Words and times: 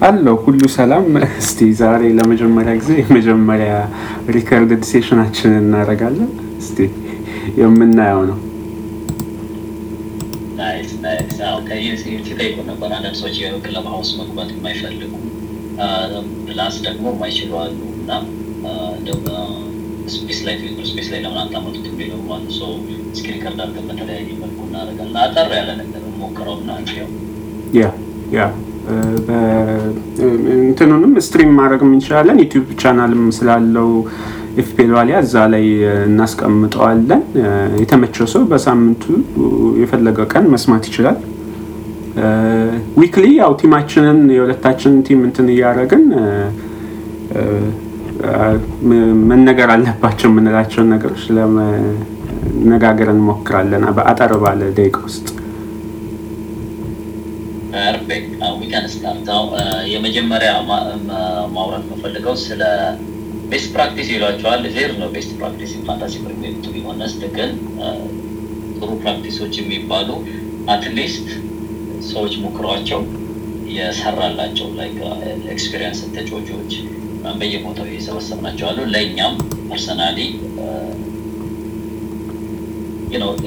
ሄለው 0.00 0.36
ሁሉ 0.42 0.60
ሰላም። 0.74 1.06
እስቲ 1.40 1.68
ዛሬ 1.80 2.02
ለመጀመሪያ 2.18 2.72
ጊዜ 2.80 2.90
የመጀመሪያ 3.00 3.72
recorded 4.36 4.82
session 4.90 5.22
ኣችንን 5.22 5.64
እናደርጋለን። 5.64 6.30
እስቲ 6.60 6.78
የምናየው 7.60 8.22
ነው። 8.30 8.38
ነበር 12.70 12.90
አንዳንድ 12.96 13.16
ሰዎች 13.20 13.36
የክለብ 13.42 13.86
ሀውስ 13.92 14.10
መግባት 14.20 14.48
የማይፈልጉ 14.54 15.12
plus 16.46 16.76
ደግሞ 16.86 17.04
የማይችሉ 17.14 17.50
አሉ 17.60 17.78
እና 17.96 18.10
space 20.14 20.38
ላይ 20.46 20.54
ፊልም 20.60 20.84
space 20.90 21.08
ላይ 21.12 21.20
ለምን 21.24 21.40
አታመጡት 21.42 21.86
የሚለው 21.90 22.20
so 22.56 22.68
እስኪ 23.12 23.26
record 23.34 23.60
አድርገን 23.64 23.86
በተለያየ 23.90 24.28
መልኩ 24.42 24.60
እናደርጋለን። 24.68 25.18
አጠር 25.24 25.50
ያለ 25.58 25.70
ነገር 25.80 26.04
ሞክረው 26.20 26.56
ያው 27.76 27.92
ያ 28.32 28.42
እንትኑንም 30.60 31.12
stream 31.26 31.50
ማድረግ 31.58 31.80
እንችላለን። 31.88 32.38
ዩቲዩብ 32.42 32.68
ቻናልም 32.82 33.24
ስላለው 33.38 33.88
FPL 34.62 34.90
ዋሊያ 34.96 35.16
እዛ 35.24 35.34
ላይ 35.52 35.64
እናስቀምጠዋለን። 36.06 37.22
የተመቸው 37.82 38.26
ሰው 38.34 38.44
በሳምንቱ 38.52 39.02
የፈለገው 39.82 40.26
ቀን 40.32 40.46
መስማት 40.54 40.86
ይችላል። 40.90 41.18
weekly 43.00 43.26
ያው 43.40 43.52
team 43.60 43.79
ኣችንን 43.79 44.20
የሁለታችንን 44.36 45.02
team 45.08 45.20
እንትን 45.28 45.48
እያደረግን 45.54 46.04
መነገር 49.30 49.68
አለባቸው 49.74 50.28
የምንላቸውን 50.30 50.88
ነገሮች 50.94 51.24
ለመነጋገር 51.36 53.08
እንሞክራለን 53.14 53.84
በአጠር 53.98 54.32
ባለ 54.44 54.60
ደቂቃ 54.78 54.98
ውስጥ። 55.06 55.26
We 58.58 58.69
can 58.69 58.86
start 58.92 59.28
የመጀመሪያ 59.92 60.50
ማውራት 61.54 61.84
የምፈልገው 61.86 62.34
ስለ 62.44 62.62
best 63.50 63.68
practice 63.74 64.08
ይሏቸዋል። 64.14 64.62
there's 64.74 64.90
no 65.00 65.08
best 65.14 65.30
practice 65.38 65.70
Fantasy 65.86 66.14
Premier 66.24 66.54
ቱ 66.64 66.72
ግን 67.36 67.50
ጥሩ 68.78 68.90
practice 69.02 69.37
ኦች 69.37 69.54
የሚባሉ 69.60 70.08
at 70.68 70.85
least 70.85 71.28
ሰዎች 72.08 72.34
ሞክሯቸው 72.42 73.00
የሰራላቸው 73.70 74.68
like 74.78 74.98
experienced 75.54 76.00
ተጫዋቾች 76.14 76.72
በየቦታው 77.40 77.88
የሰበሰብናቸው 77.90 78.66
አሉ። 78.70 78.78
ለእኛም 78.92 79.34
personally 79.70 80.18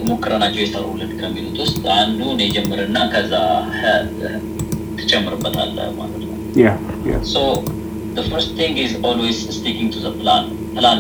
ሞክረናቸው 0.10 0.62
የሰሩልን 0.64 1.12
ከሚሉት 1.20 1.58
ውስጥ 1.64 1.84
አንዱን 1.98 2.40
የጀምርና 2.46 2.98
ከዛ 3.14 3.34
ትጨምርበታለህ 5.00 5.90
ማለት 6.00 6.24
ነው። 6.24 6.36
So 7.34 7.36
the 8.16 8.24
first 8.24 8.50
thing 8.56 8.74
is 8.78 8.94
always 9.02 9.38
sticking 9.58 9.90
to 9.90 10.00
the 10.00 10.14
plan 10.22 10.44
plan 10.76 11.00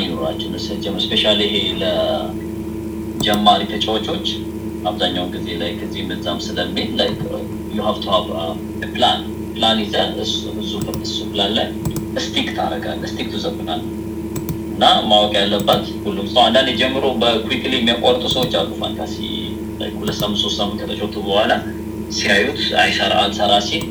especially 1.06 1.40
ይሄ 1.48 1.56
ለጀማሪ 1.82 3.62
ተጫዋቾች 3.73 4.28
አብዛኛውን 4.89 5.32
ጊዜ 5.36 5.48
ላይ 5.62 5.72
ከዚህ 5.80 6.04
ምዛም 6.12 6.39
ስለሚል 6.48 6.92
you 7.76 7.82
have 7.82 8.00
to 8.04 8.09
have 8.16 8.30
a 8.86 8.89
plan 8.95 9.20
plan 9.56 9.78
ይዘህ 9.84 10.06
እሱ 10.23 10.72
ፕላን 11.34 11.52
ላይ 11.58 11.67
stick 12.26 12.48
ታደርጋለህ። 12.58 13.09
Stick 13.12 13.28
to 13.34 13.38
the 13.44 13.50
plan 13.58 13.81
እና 14.82 14.92
ማወቅ 15.10 15.34
ያለባት 15.38 15.84
ሁሉም 16.06 16.28
ሰው። 16.30 16.40
አንዳንድ 16.44 16.70
ጀምሮ 16.80 17.04
በ 17.22 17.33
quickly 17.33 17.73
የሚያቋርጡ 17.76 18.24
ሰዎች 18.34 18.54
አሉ። 18.60 18.70
Fantasy 18.80 19.16
ሁለት 19.98 20.16
ሳምንት 20.20 20.40
ሶስት 20.44 20.58
ሳምንት 20.60 20.80
ከተጫወቱ 20.82 21.16
በኋላ 21.28 21.52
ሲያዩት 22.12 22.62
አይሰራ 22.84 23.12
አልሰራ 23.23 23.52
ሲል 23.68 23.84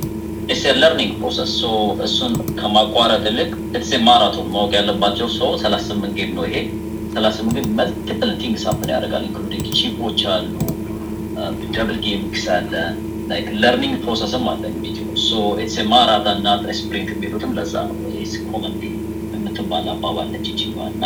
learning 0.80 1.12
process 1.20 1.52
እሱን 2.06 2.32
ከማቋረጥ 2.58 3.22
ይልቅ 3.28 3.48
it's 3.70 3.92
marathon 4.06 4.48
ማወቅ 4.54 4.72
ያለባቸው 4.78 5.28
ሰው 5.36 5.50
ሰላሳ 5.62 5.86
ስምንት 5.90 6.14
game 6.18 6.32
ነው 6.38 6.46
ይሄ። 6.48 6.56
ሰላሳ 7.14 7.32
ስምንት 7.38 7.56
game 7.58 7.70
multiple 7.80 8.32
things 8.42 8.64
happen 8.68 8.92
ያደርጋል። 8.94 9.26
Including 9.28 9.68
chip 9.78 10.00
ኦች 10.00 10.22
አሉ፣ 10.34 10.50
double 11.74 11.98
gameweeks 12.06 12.46
አለ፣ 12.56 12.72
like 13.30 13.48
learning 13.62 13.96
process 14.04 14.37
ም 14.37 14.46
አለ 14.52 14.64
it's 14.88 15.76
marathon 15.92 16.40
እና 16.40 16.48
sprint 16.80 17.10
የሚሉትም 17.14 17.54
ለዛ 17.58 17.76
ነው። 17.88 17.96
common 18.48 18.74
የምትባል 19.72 19.88
አባባል 19.94 20.28
ነች 20.34 20.46
ይችባ 20.52 20.76
እና 20.92 21.04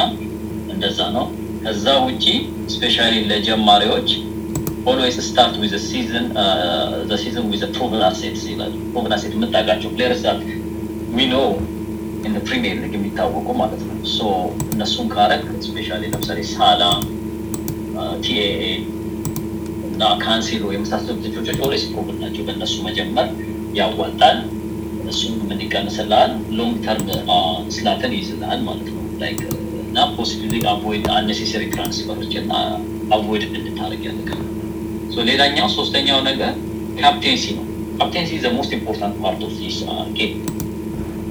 እንደዛ 0.72 0.98
ነው። 1.16 1.25
ከዛ 1.64 1.86
ውጪ 2.04 2.25
especially 2.75 3.14
ለጀማሪዎች 3.30 4.08
always 4.91 5.16
start 5.26 5.54
with 5.62 5.75
season 5.86 6.26
season 7.22 7.44
with 7.52 7.62
proven 7.76 8.02
assets 8.08 8.44
ይላል። 8.52 8.72
Proven 8.86 9.12
asset 9.16 9.32
የምታውቃቸው 9.36 9.91
players 9.94 10.20
that 10.25 10.41
we 11.16 11.26
know 11.26 11.36
in 12.26 12.34
Premier 12.47 12.76
League 12.82 12.94
የሚታወቁ 12.98 13.48
ማለት 13.60 13.82
ነው። 13.88 13.97
So 14.14 14.20
እነሱን 14.70 15.08
ካረግ 15.14 15.44
especially 15.66 16.02
ለምሳሌ 16.12 16.41
ሳላ፣ 16.54 16.82
TAA 18.25 18.62
እና 19.88 20.04
ካንሴሎ 20.22 20.64
የመሳሰሉ 20.75 21.16
ተጫዋቾች 21.26 21.60
always 21.66 21.84
proven 21.92 22.19
ናቸው። 22.25 22.44
በእነሱ 22.48 22.76
መጀመር 22.88 23.28
ያዋጣል። 23.78 24.38
እሱም 25.14 25.34
ምን 25.48 25.58
ይቀንስልሃል? 25.64 26.30
Long 26.58 26.76
term 26.84 27.08
slot 27.75 28.00
ን 28.00 28.12
ይይዝልሃል 28.16 28.60
ማለት 28.66 28.88
ነው። 28.91 29.04
Like 29.20 29.41
እና 29.86 30.06
positively 30.16 30.62
avoid 30.70 31.04
unnecessary 31.16 31.62
transfer 31.75 32.16
ኦችን 32.16 32.47
avoid 33.16 33.42
እንድታደርግ 33.50 34.02
ያደርጋል። 34.08 34.41
ሌላኛው 35.28 35.69
ሶስተኛው 35.75 36.19
ነገር 36.28 36.52
captaincy 37.00 37.44
ነው። 37.58 37.64
Captaincy 37.98 38.30
the 38.42 38.50
most 38.56 38.72
important 38.76 39.16
part 39.22 39.41
of 39.47 39.52
this 39.60 39.76
game። 40.16 40.32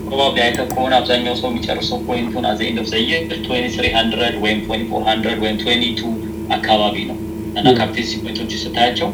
Probably 0.06 0.40
አይተህ 0.44 0.66
ከሆነ 0.72 0.94
አብዛኛው 1.00 1.36
ሰው 1.40 1.50
የሚጨርሰው 1.52 2.00
point 2.08 2.29
ኡን 2.29 2.46
at 2.50 2.54
the 2.54 2.60
end 2.68 2.80
of 2.82 2.88
the 2.92 2.98
year 3.04 3.22
twenty 3.46 3.70
three 3.76 3.86
hundred 3.96 4.36
ወይም 4.44 4.60
twenty 4.66 4.86
four 4.92 5.04
hundred 5.10 5.40
ወይም 5.44 5.58
twenty 5.62 5.88
two 6.00 6.12
አካባቢ 6.58 6.96
ነው 7.10 7.18
እና 7.60 7.68
captaincy 7.80 8.12
point 8.24 8.41
ኦች 8.41 8.54
ስታያቸው 8.64 9.10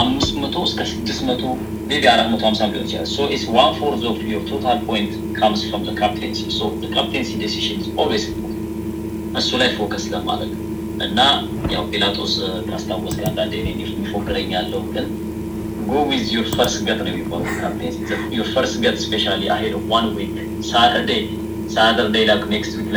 አምስት 0.00 0.32
መቶ 0.42 0.56
እስከ 0.68 0.80
ስድስት 0.92 1.22
መቶ 1.28 1.42
Maybe 1.88 2.04
አራት 2.10 2.28
መቶ 2.32 2.42
ሀምሳ 2.48 2.60
ሊሆን 2.68 2.86
ይችላል። 2.86 3.08
So 3.12 3.26
it's 3.28 3.44
one 3.54 3.72
fourth 3.78 4.02
of 4.10 4.18
your 4.30 4.42
total 4.50 4.78
point 4.88 5.10
comes 5.38 5.62
from 5.68 5.82
captaincy 5.98 6.40
so 6.56 6.62
captaincy 6.94 7.30
decision 7.42 7.80
always 8.02 8.24
እሱ 9.40 9.50
ላይ 9.60 9.68
focus 9.76 10.04
ለማድረግ 10.12 10.52
እና 11.06 11.20
ያው 11.74 11.84
ፒላጦስ 11.92 12.34
ካስታወስክ 12.68 13.22
አንዳንዴ 13.30 13.52
የሚፎክረኝ 13.62 14.50
ያለው 14.56 14.82
ግን 14.94 15.06
go 15.88 16.02
with 16.10 16.26
your 16.34 16.46
first 16.52 16.78
gut 16.86 17.00
ነው 17.00 17.10
የሚባለው 17.12 17.48
captaincy 17.62 17.96
your 18.36 18.48
first 18.54 18.76
gut 18.84 18.96
especially 19.04 19.42
ahead 19.54 19.74
one 19.90 20.06
week 20.18 20.36
Saturday 20.68 21.10
Saturday 21.74 22.16
like 22.30 22.42
next 22.52 22.74
week 22.78 22.88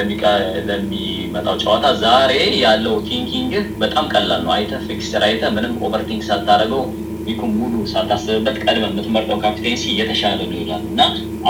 ለሚመጣው 0.69 1.55
ጨዋታ 1.63 1.85
ዛሬ 2.03 2.31
ያለው 2.61 2.95
thinking 3.09 3.53
በጣም 3.83 4.05
ቀላል 4.13 4.41
ነው። 4.45 4.53
አይተህ 4.55 4.81
fixture 4.87 5.23
አይተህ 5.27 5.51
ምንም 5.57 5.75
overthink 5.87 6.23
ሳታደርገው 6.29 6.83
week 7.27 7.39
ኡን 7.39 7.51
ሙሉ 7.57 7.75
ሳታስብበት 7.91 8.57
ቀድመህ 8.63 8.89
የምትመርጠው 8.89 9.39
captaincy 9.43 9.83
እየተሻለ 9.93 10.39
ነው 10.51 10.59
ይላል 10.61 10.83
እና 10.89 11.01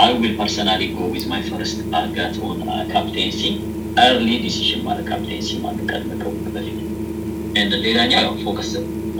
I 0.01 0.11
will 0.19 0.33
personally 0.39 0.83
go 0.93 1.07
with 1.13 1.25
my 1.31 1.41
first 1.49 1.79
gut 2.15 2.35
on 2.47 2.59
captaincy 2.91 3.41
early 4.03 4.29
decision 4.43 4.81
ማለት 4.88 5.05
captaincy 5.09 5.49
ማለት 5.63 5.83
ቀድመ 5.91 6.11
ከውቅ 6.21 6.45
በፊት 6.55 6.77
and 7.57 7.73
ሌላኛው 7.85 8.21
ያው 8.21 8.33
focus 8.43 8.71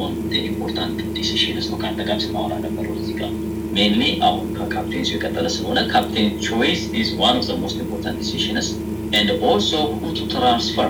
on 0.02 0.14
important 0.44 0.98
decisions 1.16 1.68
ነው። 1.72 1.78
ከአንተ 1.82 2.02
ጋር 2.10 2.18
ስናወራ 2.24 2.54
ነበር 2.66 2.86
እዚህ 2.96 3.16
ጋር 3.22 3.32
mainly 3.76 4.04
አሁን 4.28 4.46
ከ 4.58 4.67
captaincy 4.67 5.10
የቀጠለ 5.16 5.48
ስለሆነ 5.56 5.80
captain 5.92 6.28
choice 6.48 6.84
is 7.00 7.10
one 7.22 7.38
of 7.40 7.46
the 7.48 7.58
most 7.64 7.78
important 7.84 8.20
decisions 8.24 8.68
and 9.14 9.30
also 9.50 9.72
who 9.94 10.12
to 10.18 10.28
transfer 10.34 10.90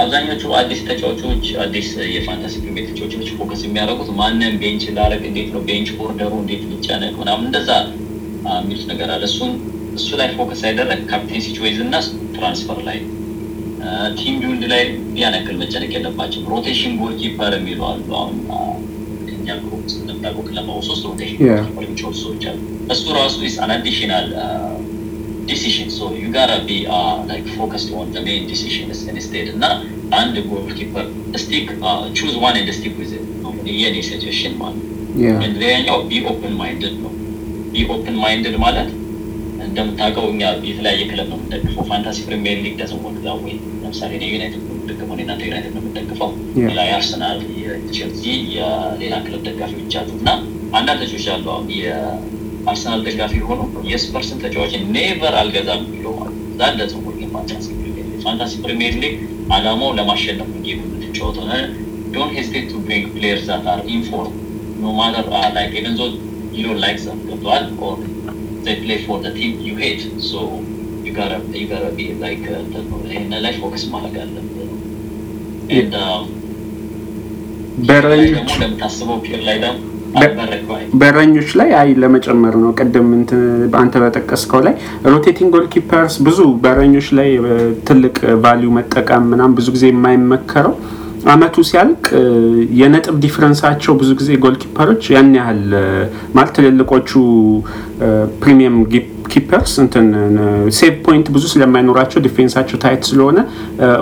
አብዛኞቹ 0.00 0.42
አዲስ 0.58 0.80
ተጫዋቾች 0.88 1.44
አዲስ 1.64 1.86
የ 2.14 2.23
Fantasy 2.23 2.54
Premier 2.62 2.86
ተጫዋቾች 2.90 3.28
focus 3.38 3.60
የሚያደርጉት 3.66 4.10
ማንን 4.18 4.54
bench 4.62 4.84
ላረግ 4.96 5.22
እንዴት 5.28 5.48
ነው 5.54 5.62
bench 5.68 5.90
order 6.04 6.24
ኡ 6.24 6.32
እንዴት 6.42 6.62
ሊጨነቅ 6.70 7.12
ምናምን 7.20 7.46
እንደዛ 7.48 7.70
የሚሉት 8.56 8.84
ነገር 8.90 9.08
አለ። 9.14 9.22
እሱን 9.30 9.52
እሱ 9.96 10.08
ላይ 10.20 10.28
focus 10.36 10.60
ያደረግ 10.68 11.00
captaincy 11.10 11.46
choice 11.58 11.78
እና 11.84 11.94
transfer 12.34 12.78
ላይ 12.88 12.98
team 14.18 14.34
build 14.40 14.64
ላይ 14.72 14.82
ያን 15.20 15.36
ያክል 15.36 15.56
መጨነቅ 15.62 15.90
የለባቸው። 15.96 16.42
Rotation 16.52 16.92
goalkeeper 17.00 17.54
የሚሉ 17.58 17.80
አሉ። 17.88 18.08
አሁን 18.16 18.36
እኛ 19.34 19.48
group 19.62 19.80
እንደምታውቀው 19.94 20.44
ክለባው 20.48 20.78
ሶስት 20.88 21.04
rotation 21.08 21.38
goalkeeper 21.40 21.84
የሚጫወቱ 21.86 22.16
ሰዎች 22.24 22.44
አሉ። 22.50 22.58
እሱ 22.94 23.04
ራሱ 23.18 23.36
is 23.48 23.56
an 23.64 23.72
additional 23.76 24.28
Decision 25.50 25.88
so 25.96 26.10
you 26.16 26.26
gotta 26.34 26.52
be 26.66 26.76
like 27.30 27.46
focused 27.56 27.90
on 27.98 28.08
the 28.14 28.22
main 28.26 28.44
decision 28.50 28.86
instead 29.12 29.48
እና 29.54 29.64
አንድ 30.18 30.36
goalkeeper 30.50 31.06
stick 31.42 31.68
choose 32.18 32.34
one 32.44 32.56
and 32.60 32.70
stick 32.78 32.94
with 33.00 33.12
የኔ 33.80 33.96
suggestion 34.08 34.54
ማለት 34.60 34.86
ሌላኛው 35.60 35.98
be 36.08 36.20
open 36.30 36.54
minded 36.60 36.94
ነው። 37.04 37.12
Be 37.72 37.84
open 37.94 38.16
minded 38.22 38.56
ማለት 38.64 38.88
እንደምታውቀው 39.66 40.26
እኛ 40.32 40.42
የተለያየ 40.68 41.02
ክለብ 41.10 41.26
ነው 41.32 41.38
የምንደግፈው። 41.38 41.84
Fantasy 41.90 42.18
Premier 42.28 42.58
League 42.64 42.74
ደግሞ 42.80 43.02
ዛ 43.18 43.34
ወይ 43.40 43.54
ለምሳሌ 43.82 44.12
ዩናይትድ 44.32 44.62
ነው 44.62 44.72
የምንደግፈው፣ 44.72 45.14
እናንተ 45.24 45.42
ዩናይትድ 45.48 45.72
ነው 45.76 45.82
የምንደግፈው። 45.82 46.30
ሌላ 46.60 46.80
የአርሰናል፣ 46.88 47.38
የቼልሲ፣ 47.60 48.24
የሌላ 48.54 49.14
ክለብ 49.26 49.42
ደጋፊዎች 49.48 49.94
አሉ 50.00 50.10
እና 50.20 50.30
አንዳንድ 50.78 51.00
ተጫዋቾች 51.04 51.28
አሉ 51.34 51.46
አሁን 51.54 51.68
የአርሰናል 52.62 53.00
ደጋፊ 53.08 53.34
ሆኖ 53.48 53.60
የስፐርስን 53.90 54.40
ተጫዋችን 54.44 54.82
never 54.96 55.34
አልገዛም 55.40 55.84
ብሎ 55.92 56.06
ዛንደ 56.60 56.80
ጽሁር 56.92 57.14
Fantasy 57.34 57.66
Premier 57.76 58.06
League 58.08 58.22
Fantasy 58.24 58.54
Premier 58.64 58.96
League 59.04 59.16
አላማው 59.56 59.90
ለማሸነፍ 59.98 60.48
ነው 60.52 60.60
game 60.66 60.80
የምትጫወተው 60.84 61.46
don't 62.14 62.32
hesitate 62.38 62.66
to 62.70 62.78
bring 62.86 63.06
players 63.14 63.44
that 63.50 63.66
are 63.72 63.82
in 63.96 64.09
form 64.09 64.34
no 64.82 64.92
matter 64.98 65.26
like 65.56 65.74
even 65.80 65.96
though 66.00 66.04
you 66.54 66.62
don't 66.66 66.80
like 66.84 66.98
them 67.06 67.20
ገብተዋል 67.28 67.66
or 67.88 67.98
they 68.64 68.76
play 68.76 69.04
for 69.04 69.20
the 69.20 69.32
team 69.32 69.60
you 69.60 69.76
hate. 69.76 70.02
So 70.20 70.40
you 71.04 71.12
gotta 71.12 71.38
you 71.52 71.66
gotta 71.68 71.92
be 71.92 72.06
like 72.16 72.42
ይህን 73.06 73.32
ላይ 73.44 73.52
focus 73.60 73.84
ማድረግ 73.92 74.16
አለብህ 74.22 74.68
and 75.78 75.94
um, 75.96 76.22
ደግሞ 77.90 78.50
ለምታስበው 78.62 79.18
ፒር 79.26 79.40
ላይ 79.48 79.56
ደግሞ 79.64 79.89
በረኞች 81.00 81.50
ላይ 81.60 81.70
አይ 81.80 81.90
ለመጨመር 82.02 82.54
ነው። 82.62 82.70
ቅድም 82.78 83.08
አንተ 83.80 83.94
በጠቀስከው 84.02 84.62
ላይ 84.66 84.74
rotating 85.12 85.50
goalkeepers 85.54 86.16
ብዙ 86.26 86.40
በረኞች 86.64 87.08
ላይ 87.18 87.30
ትልቅ 87.88 88.16
value 88.44 88.70
መጠቀም 88.78 89.28
ምናምን 89.32 89.56
ብዙ 89.58 89.68
ጊዜ 89.76 89.86
የማይመከረው 89.90 90.74
አመቱ 91.30 91.56
ሲያልቅ 91.68 92.04
የነጥብ 92.78 93.16
difference 93.24 93.64
ኣቸው 93.64 93.92
ብዙ 94.00 94.10
ጊዜ 94.20 94.30
goalkeeper 94.44 94.54
ኦች 94.62 95.02
ያን 95.14 95.30
ያህል 95.38 95.62
ማለት 96.36 96.52
ትልልቆቹ 96.56 97.10
premium 98.42 98.76
keepers 99.32 99.72
እንትን 99.82 100.06
save 100.76 100.94
point 101.06 101.26
ብዙ 101.34 101.44
ስለማይኖራቸው 101.52 102.20
difference 102.26 102.57
ኣቸው 102.57 102.78
tight 102.84 103.02
ስለሆነ 103.10 103.38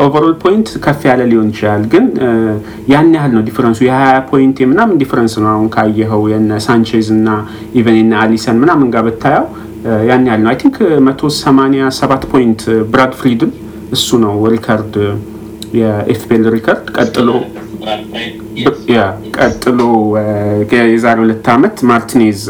Overall 0.05 0.35
point 0.43 0.69
ከፍ 0.85 1.01
ያለ 1.09 1.23
ሊሆን 1.31 1.49
ይችላል። 1.53 1.85
ግን 1.93 2.05
ያን 2.93 3.11
ያህል 3.17 3.33
ነው 3.37 3.45
difference 3.49 3.74
ኡ 3.74 3.79
የሀያ 3.87 4.19
point 4.31 4.59
ምናምን 4.73 4.99
difference 5.03 5.35
ነው። 5.43 5.51
አሁን 5.55 5.69
ካየኸው 5.77 6.23
የነ 6.33 6.61
ሳንቼዝ 6.67 7.09
እና 7.17 7.29
even 7.81 7.99
የነ 8.01 8.15
አሊሰን 8.23 8.59
ምናምን 8.63 8.91
ጋር 8.95 9.05
ብታየው 9.09 9.47
ያን 10.09 10.27
ያህል 10.29 10.43
ነው። 10.45 10.51
I 10.53 10.59
think 10.63 10.77
መቶ 11.07 11.31
ሰማንያ 11.39 11.83
ሰባት 11.99 12.25
point 12.33 12.63
ብራድ 12.93 13.15
ፍሪድን 13.21 13.53
እሱ 13.97 14.19
ነው 14.25 14.35
record 14.55 14.95
የ 15.79 16.05
FPL 16.05 16.45
record 16.55 16.87
ቀጥሎ 16.97 17.29
ያ 18.91 19.01
ቀጥሎ 19.39 19.81
የዛሬ 20.89 21.17
ሁለት 21.23 21.47
ዓመት 21.55 21.77
ማርቲኔዝ 21.91 22.41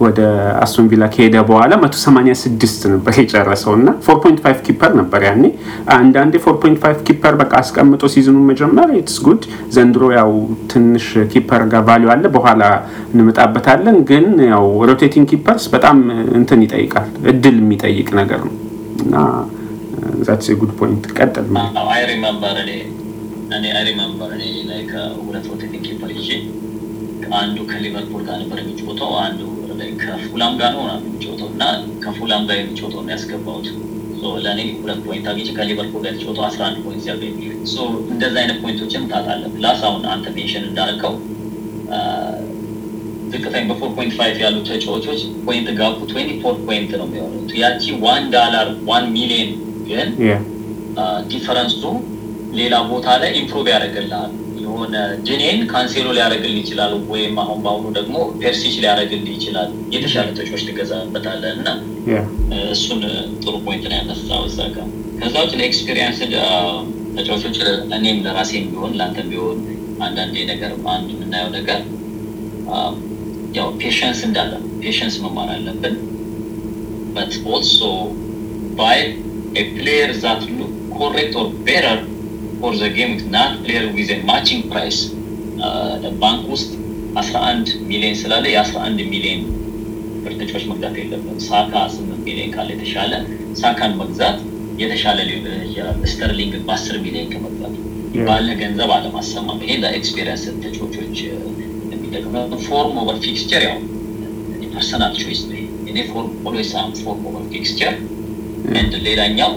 ወደ 0.00 0.20
አስቶን 0.62 0.86
ቪላ 0.90 1.04
ከሄደ 1.12 1.36
በኋላ 1.48 1.72
186 1.80 2.86
ነበር 2.92 3.12
የጨረሰው 3.20 3.72
እና 3.78 3.88
4.5 4.06 4.62
keeper 4.66 4.92
ነበር 5.00 5.20
ያኔ። 5.28 5.42
አንዳንዴ 5.96 6.34
4.5 6.44 7.02
keeper 7.08 7.34
በቃ 7.40 7.52
አስቀምጦ 7.60 8.08
season 8.14 8.33
ኑን 8.33 8.46
መጀመር 8.50 8.90
it's 8.98 9.16
good። 9.26 9.42
ዘንድሮ 9.76 10.10
ያው 10.16 10.30
ትንሽ 10.72 11.06
keeper 11.32 11.62
ጋር 11.72 11.82
value 11.88 12.10
አለ፣ 12.14 12.24
በኋላ 12.36 12.62
እንመጣበታለን። 13.12 13.98
ግን 14.10 14.26
ያው 14.50 14.66
rotating 14.90 15.28
keepers 15.32 15.66
በጣም 15.74 15.98
እንትን 16.38 16.62
ይጠይቃል፣ 16.66 17.10
እድል 17.32 17.58
የሚጠይቅ 17.62 18.08
ነገር 18.20 18.42
ነው 18.48 18.54
እና 19.04 19.14
that's 20.26 20.48
good 20.60 20.72
point። 20.78 21.04
ቀጥል 21.18 21.46
እኔ 21.48 21.56
I 23.72 23.82
remember 23.86 24.30
እኔ 24.36 24.44
ላይ 24.68 24.80
ከሁለት 24.90 25.44
rotating 25.50 25.82
keeper 25.86 26.10
ይዤ 26.16 26.30
አንዱ 27.36 27.56
ከሊቨርፑል 27.70 28.22
ጋር 28.26 28.36
ነበር 28.42 28.58
የሚጫወተው፣ 28.62 29.12
አንዱ 29.22 29.40
ከፉላም 30.16 30.54
ጋር 30.60 30.70
ነው 30.76 30.82
የሚጫወተው 30.98 31.48
እና 31.52 31.62
ከፉላም 32.04 32.42
ጋር 32.48 32.56
የሚጫወተው 32.60 33.02
ነው 33.02 33.12
ያስገባሁት። 33.14 33.68
ለእኔ 34.44 34.60
ሁለት 34.76 35.00
point 35.06 35.26
አግኝቼ 35.30 35.48
ከሊቨርፑል 35.56 36.00
ጋር 36.04 36.10
የተጫወተው 36.12 36.44
አስራ 36.46 36.60
አንድ 36.68 36.78
point 36.84 37.02
ሲያገኝ 37.04 37.32
እንደዚህ 38.14 38.38
አይነት 38.42 38.58
point 38.62 38.80
ኦችን 38.80 39.02
ታጣለህ። 39.10 39.50
plus 39.56 39.80
አሁን 39.88 40.02
አንተ 40.14 40.26
mention 40.36 40.64
እንዳደረገው 40.68 41.14
ዝቅተኛ 43.32 43.62
በ 43.70 43.77
four 43.77 43.90
point 43.96 44.12
five 44.18 44.36
ያሉ 44.44 44.56
ተጫዋቾች 44.68 45.20
point 45.46 45.68
gap 45.78 45.98
ኡ 46.10 46.15
twenty 46.15 46.32
four 46.42 46.56
point 46.66 46.90
ነው 47.00 47.06
የሚሆኑት። 47.08 47.52
ያቺ 47.62 47.84
one 48.04 48.24
dollar 48.34 48.68
one 48.88 49.06
million 49.14 49.50
ግን 49.88 50.08
difference 51.30 51.73
ኡ 51.73 51.82
ሌላ 52.58 52.74
ቦታ 52.90 53.16
ላይ 53.22 53.30
improve 53.40 53.66
ያደርግልሃል። 53.72 54.32
የሆነ 54.74 54.96
ጅኔን 55.26 55.58
ካንሴሎ 55.70 56.06
ሊያደርግልህ 56.16 56.58
ይችላል፣ 56.62 56.92
ወይም 57.12 57.34
አሁን 57.42 57.58
በአሁኑ 57.64 57.86
ደግሞ 57.98 58.16
ፔርሲች 58.40 58.74
ሊያደርግልህ 58.82 59.32
ይችላል። 59.36 59.70
የተሻለ 59.94 60.28
ተጫዋች 60.38 60.62
ትገዛበታለህ 60.68 61.52
እና 61.56 61.68
እሱን 62.72 63.00
ጥሩ 63.42 63.54
ፖይንት 63.66 63.84
ነው 63.90 63.96
ያነሳው 63.98 64.42
እዛ 64.48 64.58
ጋር። 64.74 64.88
ከዛ 65.20 65.34
ውጭ 65.44 65.52
ለኤክስፔሪንስ 65.60 66.18
ተጫዋቾች 67.16 67.58
እኔም 67.96 68.18
ለራሴም 68.24 68.64
ቢሆን 68.70 68.94
ለአንተም 69.00 69.28
ቢሆን 69.32 69.58
አንዳንዴ 70.04 70.36
ነገር 70.52 70.72
አንድ 70.94 71.08
የምናየው 71.14 71.50
ነገር 71.58 71.80
ያው 73.58 73.68
ፔሽንስ 73.80 74.20
እንዳለ 74.28 74.52
ፔሽንስ 74.80 75.16
መማር 75.24 75.50
አለብን 75.54 75.96
በት 77.14 77.34
ኦልሶ 77.52 77.80
ባይ 78.76 79.00
that 80.16 80.42
look 80.50 80.72
correct 80.90 81.34
or 81.34 81.52
better 81.60 81.96
for 82.64 82.74
the 82.74 82.88
game 82.90 83.30
not 83.30 83.62
player 83.62 83.86
with 83.90 84.10
a 84.10 84.20
matching 84.24 84.62
price 84.70 85.00
ባንክ 86.20 86.44
ውስጥ 86.52 86.70
11 87.16 87.68
ሚሊዮን 87.90 88.16
ስላለ 88.20 88.44
የ11 88.52 89.04
ሚሊዮን 89.12 89.42
ብር 90.22 90.32
ተጫዋች 90.40 90.64
መግዛት 90.70 90.94
የለብን። 91.00 91.36
ሳካ 91.46 91.72
8 91.92 92.24
ሚሊዮን 92.26 92.50
ካለ 92.54 92.68
የተሻለ 92.74 93.12
ሳካን 93.60 93.92
መግዛት 94.00 94.38
የተሻለ 94.82 95.18
ሊሆን 95.28 95.46
ይችላል። 95.66 95.98
ስተርሊንግ 96.12 96.54
በ10 96.68 96.98
ሚሊዮን 97.04 97.28
ከመግዛት 97.34 97.74
ባለ 98.28 98.48
ገንዘብ 98.62 98.90
አለማሰማም። 98.96 99.60
ይሄ 99.64 99.76
ለ 99.84 99.93
experienced 99.93 100.44
ተጫዋቾች 100.64 101.18
የሚጠቅመው 101.92 102.60
form 102.68 102.98
over 103.02 103.18
fixture 103.26 103.64
ያው 103.68 103.78
personal 104.74 105.14
choice 105.22 105.42
ነው። 105.50 105.60
እኔ 105.90 105.98
form 106.12 106.32
always 106.48 106.72
form 107.04 107.22
over 107.30 107.46
fixture 107.54 107.94
ሌላኛው 109.08 109.52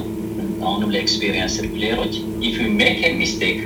አሁንም 0.62 0.92
ለ 0.94 1.03
experienced 1.03 1.56
player 1.68 1.95
ኦች 1.95 2.14
if 2.48 2.56
you 2.62 2.68
make 2.80 3.00
mistake 3.20 3.58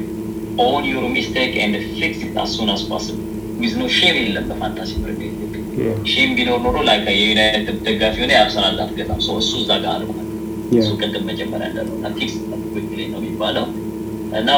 own 0.63 0.83
your 0.89 1.05
mistake 1.15 1.51
and 1.63 1.75
fix 1.93 2.21
it 2.25 2.37
as 2.41 2.51
soon 2.57 2.69
as 2.73 2.81
possible 2.89 3.19
with 3.61 3.73
no 3.79 3.85
shame 3.97 4.15
የለም 4.19 4.45
በ 4.49 4.59
fantasy 4.59 4.91
ፕሪሚየር 5.03 5.33
ሊግ 5.43 5.55
shame 6.11 6.31
ቢኖር 6.37 6.59
ኖሮ 6.65 6.77
ላይ 6.87 6.97
የዩናይትድ 7.13 7.77
ደጋፊ 7.87 8.15
ሆነ 8.23 8.31
የአርሰናል 8.35 8.79
አትገዛም 8.85 9.21
ሰው 9.27 9.35
እሱ 9.41 9.51
እዛ 9.61 9.71
ጋር 9.83 9.91
አልኳል 9.95 10.27
እሱ 10.79 10.89
ቅድም 11.01 11.23
መጀመሪያ 11.29 11.67
እንዳለው 11.71 11.95
እና 11.99 12.09
fix 12.17 12.35
weekly 12.75 12.99
ነው 13.13 13.19
የሚባለው 13.21 13.65
እና 14.39 14.49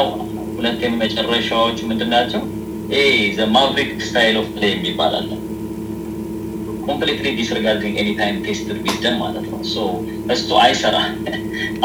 ሁለት 0.56 0.80
የመጨረሻዎቹ 0.84 1.78
ምንድን 1.90 2.10
ናቸው 2.14 2.42
the 3.36 3.46
maverick 3.54 3.90
style 4.06 4.36
of 4.40 4.48
play 4.54 4.72
የሚባል 4.74 5.12
አለ 5.20 5.30
completely 6.86 7.28
disregarding 7.38 7.94
any 8.00 8.10
time 8.18 8.36
tested 8.46 8.78
wisdom 8.84 9.16
ማለት 9.22 9.46
ነው። 9.52 9.60
so 9.72 9.86
እሱ 10.34 10.48
አይሰራ 10.64 10.96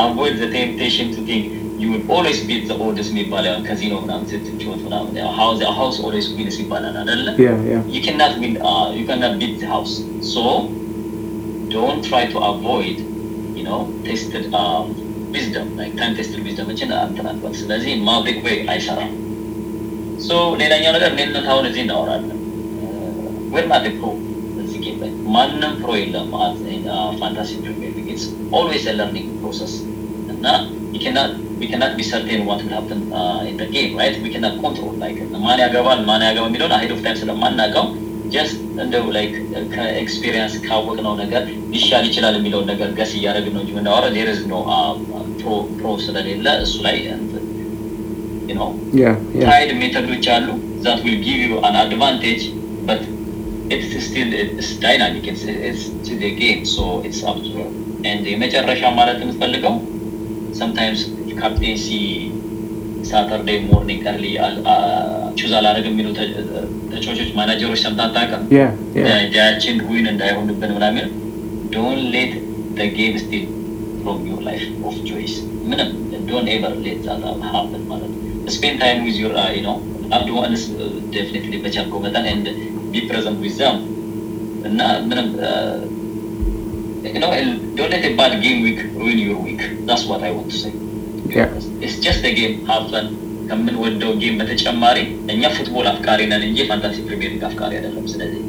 avoid 0.04 0.36
the 0.42 0.48
temptation 0.56 1.08
to 1.16 1.26
think 1.30 1.46
you 1.82 1.90
will 1.92 2.02
always 2.16 2.40
beat 2.48 2.64
the 2.70 2.78
odds 2.86 3.10
የሚባል 3.12 3.46
ያው 3.50 3.58
ከዚህ 3.68 3.88
ነው 3.94 4.00
ምናምን 4.06 4.26
ስትጫወት 4.32 4.82
ምናምን 4.88 5.14
ያው 5.22 5.30
house 5.38 5.60
house 5.78 5.98
always 6.08 6.28
wins 6.38 6.58
ይባላል 6.62 6.96
አይደለ? 7.02 7.28
ዩ 7.94 8.00
ካናት 8.06 8.34
ዊን 8.42 8.54
ዩ 8.98 9.04
ካናት 9.10 9.36
ቢት 9.42 9.54
ዘ 9.62 9.70
ሃውስ 9.74 9.94
ሶ 10.34 10.46
ዶንት 11.74 12.02
ትራይ 12.08 12.26
ቱ 12.32 12.44
አቮይድ 12.48 13.00
ዩ 13.58 13.64
ኖ 13.68 13.74
ቴስትድ 14.06 14.46
ዊዝደም 15.34 15.68
ላይክ 15.80 15.92
ታይም 16.00 16.14
ቴስትድ 16.20 16.40
ዊዝደም 16.46 16.70
እችን 16.74 16.92
አትናልባት። 17.00 17.56
ስለዚህ 17.60 17.92
maverick 18.08 18.40
way 18.46 18.58
አይሰራም። 18.74 19.12
so 20.28 20.32
ሌላኛው 20.62 20.92
ነገር 20.98 21.12
እኔነት 21.16 21.46
አሁን 21.52 21.66
እዚህ 21.70 21.82
እናወራለን 21.86 22.36
we're 23.54 23.66
not 23.72 23.86
pro 25.30 25.36
ማንም 25.36 25.74
pro 25.82 25.92
የለም 26.00 26.28
fantasy 27.20 27.52
ፕሪሚየር 27.64 27.92
ሊግ 27.98 28.08
it's 28.14 28.26
always 28.58 28.86
a 28.88 28.96
learning 29.00 29.28
process 29.42 29.74
እና 30.34 30.46
ዊ 31.60 31.68
ካናት 31.72 31.92
ቢ 31.98 32.04
ሰርቴን 32.10 32.42
ዋት 32.50 32.62
ዊል 32.66 32.74
ሃፕን 32.76 33.00
ኢን 33.50 33.56
ዘ 33.60 33.66
ጌም 33.74 33.98
ራይት 34.00 34.16
ዊ 34.24 34.30
ካናት 34.34 34.56
ኮንትሮል 34.64 34.96
ላይክ 35.04 35.18
ማን 35.44 35.60
ያገባል 35.64 36.00
ማን 36.10 36.24
ያገባ 36.28 36.46
የሚለውን 36.50 36.74
ahead 36.78 36.92
of 36.96 37.02
time 37.06 37.18
ስለማናውቀው 37.22 37.86
just 38.34 38.56
እንደው 38.84 39.06
like 39.16 39.34
ከ 39.74 39.87
experience 39.87 40.56
ካወቅነው 40.66 41.14
ነገር 41.22 41.44
ሊሻል 41.74 42.04
ይችላል 42.10 42.36
የሚለውን 42.40 42.68
ነገር 42.72 42.90
guess 43.00 43.14
እያደረግን 43.20 43.54
ነው 43.56 43.62
እንጂ 43.64 43.72
የምናወራው 43.76 44.12
there 44.18 44.30
is 44.34 44.42
no 44.52 44.58
pro 45.78 45.94
ስለሌለ 46.06 46.48
እሱ 46.66 46.76
ላይ 46.88 46.98
ነው 48.60 48.70
tried 49.36 49.72
method 49.82 50.09
ኦች 50.09 50.28
አሉ 50.36 50.48
that 50.86 51.00
will 51.06 51.18
give 51.26 51.40
you 51.46 51.58
an 51.68 51.76
advantage 51.82 52.42
but 52.88 53.04
it's 53.70 53.88
it's 54.60 54.72
to 56.06 56.14
the 56.16 56.32
game 56.36 56.62
so 56.66 56.84
it's 57.02 57.22
up 57.24 57.38
to 57.38 57.52
her. 57.58 57.70
And 58.10 58.22
የመጨረሻ 58.32 58.82
ማለት 59.00 59.18
የምትፈልገው 59.24 59.74
sometimes 60.60 61.00
ካፕቴንሲ 61.40 61.88
ሳተርዴይ 63.10 63.58
ሞርኒንግ 63.68 64.02
እርሊ 64.12 64.26
ቹዝ 65.40 65.52
አላደረግም 65.60 65.94
የሚሉ 65.94 66.08
ተጫዋቾች 66.94 67.30
ማናጀሮች 67.38 67.80
ሰምተህ 67.86 68.06
አታውቅም? 68.08 68.44
ጃችን 69.36 69.78
ዊን 69.90 70.08
እንዳይሆንብን 70.14 70.72
ምናምን? 70.78 71.08
ዶን 71.76 72.00
ሌት 72.16 72.34
ደ 72.78 72.88
ጌም 72.98 73.16
ስቲል 73.24 73.46
ፍሮም 74.02 74.20
ዩር 74.30 74.42
ላይፍ 74.48 74.64
ኦፍ 74.90 74.98
ቾይስ 75.10 75.34
ምንም 75.70 75.90
ዶን 76.30 76.46
ኤቨር 76.56 76.74
ሌት 76.86 77.00
ዛት 77.08 77.24
ሀፕን 77.54 77.84
ማለት 77.92 78.12
ስፔን 78.56 78.76
ታይም 78.82 79.00
ዊዝ 79.08 79.18
ዩር 79.24 79.34
ነው 79.68 79.76
አብድ 80.18 80.30
ዋንስ 80.40 80.64
ዴፊኒትሊ 81.16 81.56
በቻልከው 81.66 82.02
መጠን 82.06 82.28
ቢ 82.92 83.02
ፕሬዘንት 83.10 83.40
ዊዝ 83.46 83.56
ዘም 83.60 83.78
እና 84.70 84.80
ምንም 85.10 85.28
don't 87.78 87.94
let 87.96 88.14
bad 88.20 88.34
game 88.44 88.58
week 88.66 88.80
ruin 89.00 89.20
your 89.22 89.38
week 89.46 89.62
that's 89.88 90.02
what 90.10 90.24
I 90.28 90.32
want 90.38 90.50
to 90.52 90.62
say 90.62 90.74
it's 91.80 91.96
just 92.06 92.24
game 92.38 92.54
have 92.70 92.91
fun 92.91 93.08
ከምንወደው 93.50 94.12
game 94.22 94.36
በተጨማሪ 94.40 94.98
እኛ 95.34 95.44
football 95.56 95.88
አፍቃሪ 95.92 96.20
ነን 96.32 96.44
እንጂ 96.48 96.66
fantasy 96.70 96.98
ፕሪሚየር 97.08 97.32
ሊግ 97.34 97.44
አፍቃሪ 97.50 97.72
አይደለም። 97.80 98.06
ስለዚህ 98.12 98.42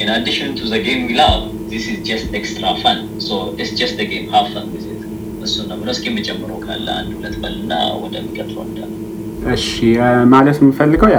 in 0.00 0.10
addition 0.14 0.52
to 0.58 0.70
the 0.70 0.78
game 0.86 1.00
we 1.08 1.16
love 1.20 1.34
this 1.72 1.86
is 1.92 1.98
just 2.08 2.30
extra 2.38 2.66
fun 2.82 2.98
so 3.26 3.30
it's 3.52 3.72
just 3.80 3.98
game 4.12 4.26
have 4.34 4.46
fun 4.54 4.66
with 4.74 4.86
it 4.92 5.02
እሱ 5.46 5.56
ነው 5.70 5.76
ብሎ 5.80 5.88
እስኪ 5.94 6.06
የምጨምረው 6.10 6.58
ካለ 6.64 6.86
አንድ 6.98 7.10
ሁለት 7.18 7.36
በልና 7.42 7.72
ወደሚቀጥለው 8.02 8.62
እንዳለ 8.68 8.92
እሺ 9.48 9.66
ማለት 10.32 10.56
የምፈልገው 10.60 11.10
yeah 11.12 11.18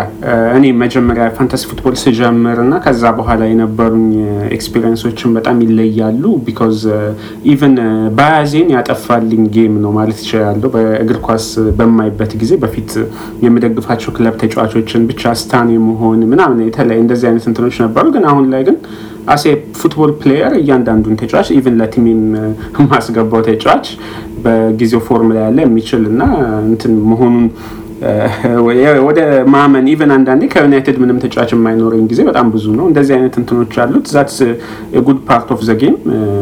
እኔ 0.56 0.66
መጀመሪያ 0.82 1.26
fantasy 1.38 1.64
football 1.70 1.96
ስጀምር 2.02 2.58
እና 2.64 2.74
ከዛ 2.84 3.12
በኋላ 3.18 3.42
የነበሩኝ 3.50 4.08
experience 4.56 5.04
ኦችን 5.05 5.34
በጣም 5.38 5.58
ይለያሉ። 5.66 6.24
because 6.46 6.80
even 7.54 7.76
bias 8.18 8.41
ኤን 8.41 8.70
ያጠፋልኝ 8.76 9.44
game 9.56 9.76
ነው 9.84 9.94
ማለት 9.98 10.20
ይችላለሁ። 10.24 10.70
በእግር 10.76 11.20
ኳስ 11.28 11.48
በማይበት 11.80 12.34
ጊዜ 12.42 12.54
በፊት 12.64 12.92
የምደግፋቸው 13.46 14.14
ክለብ 14.18 14.36
ተጫዋቾችን 14.44 15.08
ብቻ 15.12 15.34
stan 15.42 15.70
የመሆን 15.76 16.22
ምናምን 16.32 16.60
የተለያዩ 16.68 17.04
እንደዚህ 17.06 17.30
አይነት 17.32 17.48
እንትኖች 17.52 17.78
ነበሩ። 17.86 18.06
ግን 18.16 18.26
አሁን 18.32 18.48
ላይ 18.54 18.64
ግን 18.70 18.78
as 19.30 19.46
a 19.80 19.83
football 19.83 20.12
player 20.22 20.54
እያንዳንዱን 20.60 21.18
ተጫዋች 21.20 21.50
even 21.56 21.76
ለ 21.82 21.89
team 21.89 22.04
ኤም 22.04 22.22
የማስገባው 22.78 23.42
ተጫዋች 23.48 23.88
በጊዜው 24.44 25.02
form 25.08 25.30
ላይ 25.36 25.44
ያለ 25.46 25.60
የሚችል 25.66 26.04
እና 26.12 26.22
እንትን 26.70 26.94
መሆኑን 27.10 27.46
ወደ 29.08 29.20
ማመን 29.54 29.88
even 29.92 30.12
አንዳንዴ 30.16 30.44
ከዩናይትድ 30.52 30.98
ምንም 31.02 31.18
ተጫዋች 31.24 31.50
የማይኖረኝ 31.54 32.04
ጊዜ 32.12 32.22
በጣም 32.30 32.48
ብዙ 32.54 32.66
ነው። 32.78 32.86
እንደዚህ 32.90 33.14
አይነት 33.18 33.36
እንትኖች 33.42 33.74
አሉት 33.84 34.06
that's 34.14 34.38
good 35.08 35.20
part 35.30 35.50
of 35.56 35.62
the 35.68 35.74
game 35.82 35.96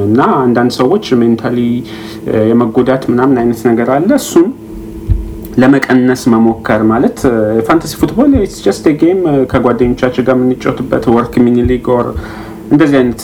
እና 0.06 0.22
አንዳንድ 0.44 0.74
ሰዎች 0.78 1.06
mentally 1.22 1.60
የመጎዳት 2.52 3.06
ምናምን 3.12 3.38
አይነት 3.44 3.62
ነገር 3.70 3.90
አለ። 3.96 4.10
እሱን 4.22 4.48
ለመቀነስ 5.58 6.24
መሞከር 6.34 6.82
ማለት 6.90 7.20
fantasy 7.68 7.94
football 8.02 8.34
it's 8.40 8.60
just 8.66 8.88
game 9.02 9.22
ከጓደኞቻችን 9.52 10.26
ጋር 10.28 10.36
የምንጫወትበት 10.38 11.06
work 11.16 11.36
ሚኒ 11.46 11.58
or 11.96 12.08
እንደዚህ 12.68 12.96
አይነት 13.00 13.22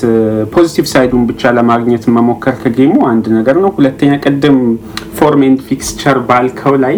positive 0.53 0.85
side 0.91 1.07
ኡን 1.07 1.23
ብቻ 1.29 1.51
ለማግኘት 1.55 2.03
መሞከር 2.15 2.55
ከ 2.61 2.69
game 2.69 2.85
ኡ 2.85 2.93
አንድ 3.09 3.25
ነገር 3.35 3.55
ነው። 3.63 3.71
ሁለተኛ 3.77 4.11
ቅድም 4.23 4.57
form 5.17 5.41
and 5.47 5.59
fixture 5.67 6.17
ባልከው 6.29 6.75
ላይ 6.83 6.95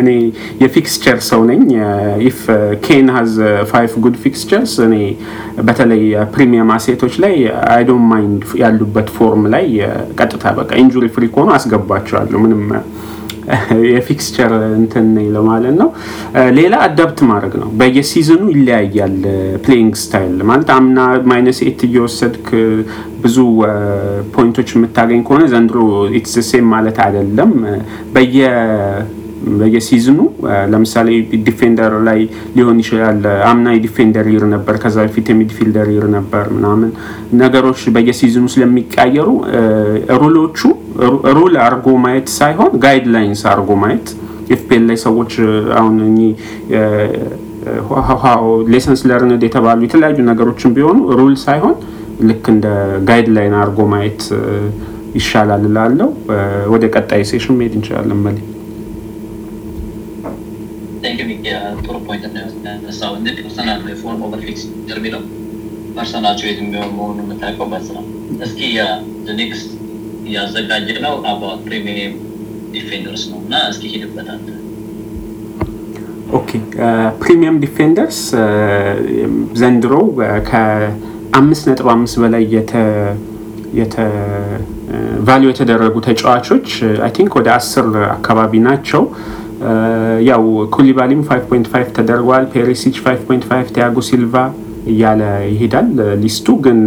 እኔ 0.00 0.08
የ 0.62 0.74
fixture 0.74 1.18
ሰው 1.30 1.40
ነኝ። 1.50 1.62
if 2.28 2.40
ኬን 2.86 3.08
has 3.16 3.34
five 3.72 3.94
good 4.04 4.16
fixtures 4.24 4.74
እኔ 4.86 4.96
በተለይ 5.68 6.04
premium 6.34 6.70
asset 6.76 6.98
ኦች 6.98 7.16
ላይ 7.24 7.34
I 7.74 7.84
don't 7.88 8.06
mind 8.12 8.44
ያሉበት 8.62 9.10
form 9.16 9.44
ላይ 9.54 9.66
ቀጥታ 10.20 10.44
በቃ 10.60 10.70
injury 10.82 11.06
free 11.16 11.26
ከሆኑ 11.34 11.50
አስገባቸዋለሁ 11.58 12.40
ምንም 12.44 12.64
የ 13.88 14.02
fixture 14.02 14.52
እንትን 14.76 15.06
ለማለት 15.34 15.74
ነው። 15.80 15.88
ሌላ 16.58 16.74
adapt 16.86 17.20
ማድረግ 17.30 17.54
ነው። 17.62 17.68
በየ 17.80 18.01
season 18.01 18.32
ኑ 18.32 18.42
ይለያያል 18.54 19.16
playing 19.64 19.92
style 20.02 20.36
ማለት 20.50 20.70
አምና 20.76 20.98
minus 21.30 21.60
eight 21.66 21.82
እየወሰድክ 21.88 22.48
ብዙ 23.22 23.36
point 24.34 24.54
ኦች 24.54 24.70
የምታገኝ 24.74 25.20
ከሆነ 25.26 25.42
ዘንድሮ 25.52 25.80
it's 26.18 26.36
same 26.48 26.66
ማለት 26.74 26.98
አይደለም። 27.04 27.52
በየ 28.14 28.38
በየ 29.58 29.78
season 29.78 30.08
ኡ 30.08 30.18
ለምሳሌ 30.72 31.08
defender 31.46 31.94
ላይ 32.08 32.20
ሊሆን 32.56 32.78
ይችላል። 32.82 33.20
አምና 33.50 33.66
የ 33.74 33.84
defender 33.84 34.26
year 34.32 34.44
ነበር፣ 34.54 34.76
ከዛ 34.82 34.96
በፊት 35.06 35.28
የ 35.32 35.41
midfielder 35.41 35.88
year 35.94 36.06
ነበር 36.16 36.44
ምናምን 36.56 36.90
ነገሮች 37.42 37.82
በየ 37.96 38.12
season 38.12 38.36
ኡ 38.36 38.44
ስለሚቀያየሩ 38.54 39.28
rule 40.22 40.40
ኦቹ 40.40 40.58
rule 41.36 41.54
አርጎ 41.66 41.86
ማየት 42.04 42.28
ሳይሆን 42.38 42.72
guidelines 42.84 43.42
አርጎ 43.52 43.70
ማየት 43.84 44.08
FPL 44.54 44.84
ላይ 44.88 44.98
ሰዎች 45.06 45.32
አሁን 45.78 45.94
lessons 48.72 49.02
learned 49.08 49.42
የተባሉ 49.46 49.80
የተለያዩ 49.86 50.18
ነገሮችን 50.30 50.74
ቢሆኑ 50.76 50.98
rule 51.18 51.34
ሳይሆን 51.44 51.74
ልክ 52.28 52.46
እንደ 52.52 52.66
guideline 53.08 53.54
አርጎ 53.62 53.80
ማየት 53.92 54.22
ይሻላል 55.18 55.64
እላለሁ። 55.68 56.08
ወደ 56.74 56.84
ቀጣይ 56.94 57.22
session 57.30 57.56
መሄድ 57.58 57.74
እንችላለን። 57.78 58.20
መሌ 58.26 58.38
ጥሩ 61.78 61.96
point 62.06 62.34
ያነሳው 62.66 63.12
እንደ 63.18 63.28
personal 63.38 63.80
form 64.02 64.20
over 64.26 64.40
fixture 64.46 64.98
የሚለው 65.00 65.22
personal 65.96 66.34
choice 66.40 66.58
የሚሆን 66.62 66.92
መሆኑ 66.98 67.16
የምታውቀው 67.24 67.68
በስ 67.72 67.88
ነው። 67.96 68.04
እስኪ 68.44 68.60
next 69.40 69.70
እያዘጋጀ 70.26 70.88
ነው 71.04 71.14
አባት 71.30 71.58
premium 71.66 72.14
defenders 72.74 73.24
ነው 73.32 73.38
እና 73.44 73.54
እስኪ 73.70 73.84
ሄድበት 73.94 74.28
okay 76.38 76.50
premium 77.22 77.56
defenders 77.64 78.20
ዘንድሮ 79.60 79.94
ከአምስት 80.48 81.64
ነጥብ 81.70 81.88
አምስት 81.94 82.16
በላይ 82.22 82.44
የተ 82.52 83.96
የተደረጉ 85.48 85.94
ተጫዋቾች 86.06 86.68
I 87.04 87.10
think 87.16 87.32
ወደ 87.38 87.48
አስር 87.56 87.86
አካባቢ 88.16 88.60
ናቸው። 88.66 89.02
ያው 90.28 90.42
ኩሊባሊም 90.74 91.22
5.5 91.28 91.90
ተደርጓል። 91.96 92.44
ፔሪሲች 92.52 92.96
5.5፣ 93.04 93.42
ቲያጎ 93.74 93.96
ሲልቫ 94.08 94.34
እያለ 94.92 95.22
ይሄዳል 95.50 95.88
list 96.22 96.36
ኡ። 96.36 96.46
ግን 96.64 96.78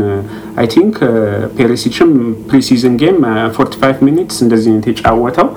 I 0.60 0.67
think 0.74 0.95
ፔሪሲችም 1.58 2.10
preseason 2.50 2.95
game 3.01 3.19
45 3.53 4.01
minutes 4.07 4.38
እንደዚህ 4.46 4.72
ነው 4.74 4.82
የተጫወተው። 4.84 5.50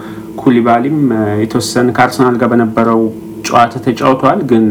ኩሊባሊም 0.42 0.98
የተወሰነ 1.42 1.88
ከአርሰናል 1.96 2.36
ጋር 2.42 2.50
በነበረው 2.52 3.00
ጨዋታ 3.48 3.74
ተጫውተዋል። 3.86 4.40
ግን 4.50 4.66